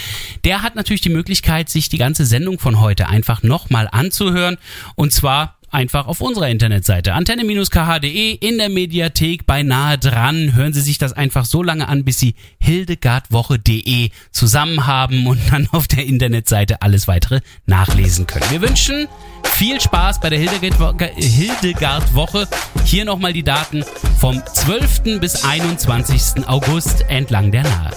der 0.46 0.62
hat 0.62 0.76
natürlich 0.76 1.02
die 1.02 1.10
Möglichkeit, 1.10 1.68
sich 1.68 1.90
die 1.90 1.98
ganze 1.98 2.26
Sendung 2.26 2.60
von 2.60 2.80
heute 2.80 3.08
einfach 3.08 3.44
nochmal 3.44 3.90
anzuhören. 3.92 4.58
Und 4.96 5.12
zwar 5.12 5.59
einfach 5.72 6.08
auf 6.08 6.22
unserer 6.22 6.50
Internetseite 6.50 7.14
antenne-kh.de 7.14 8.32
in 8.34 8.58
der 8.58 8.70
Mediathek 8.70 9.46
beinahe 9.46 9.98
dran. 9.98 10.54
Hören 10.56 10.74
Sie 10.74 10.82
sich 10.82 10.98
das 10.98 11.14
einfach 11.14 11.46
so 11.46 11.64
lange 11.64 11.88
an, 11.88 12.04
bis 12.04 12.20
Sie 12.20 12.36
hildegardwoche.de 12.60 14.10
zusammen 14.32 14.86
haben 14.88 15.28
und 15.28 15.40
dann 15.52 15.68
auf 15.72 15.88
der 15.88 16.06
Internetseite 16.06 16.82
alles 16.82 17.08
weitere 17.08 17.42
nachlesen 17.66 18.28
können. 18.28 18.50
Wir 18.50 18.62
wünschen 18.62 19.08
viel 19.44 19.80
Spaß 19.82 20.20
bei 20.20 20.30
der 20.30 20.40
Hildegard- 20.40 21.14
Hildegard-Woche. 21.16 22.48
Hier 22.86 23.06
nochmal 23.06 23.34
die 23.34 23.44
Daten 23.44 23.84
vom 24.20 24.42
12. 24.46 25.20
bis 25.20 25.44
21. 25.44 26.48
August 26.48 27.06
entlang 27.10 27.52
der 27.52 27.64
Nahe. 27.64 27.92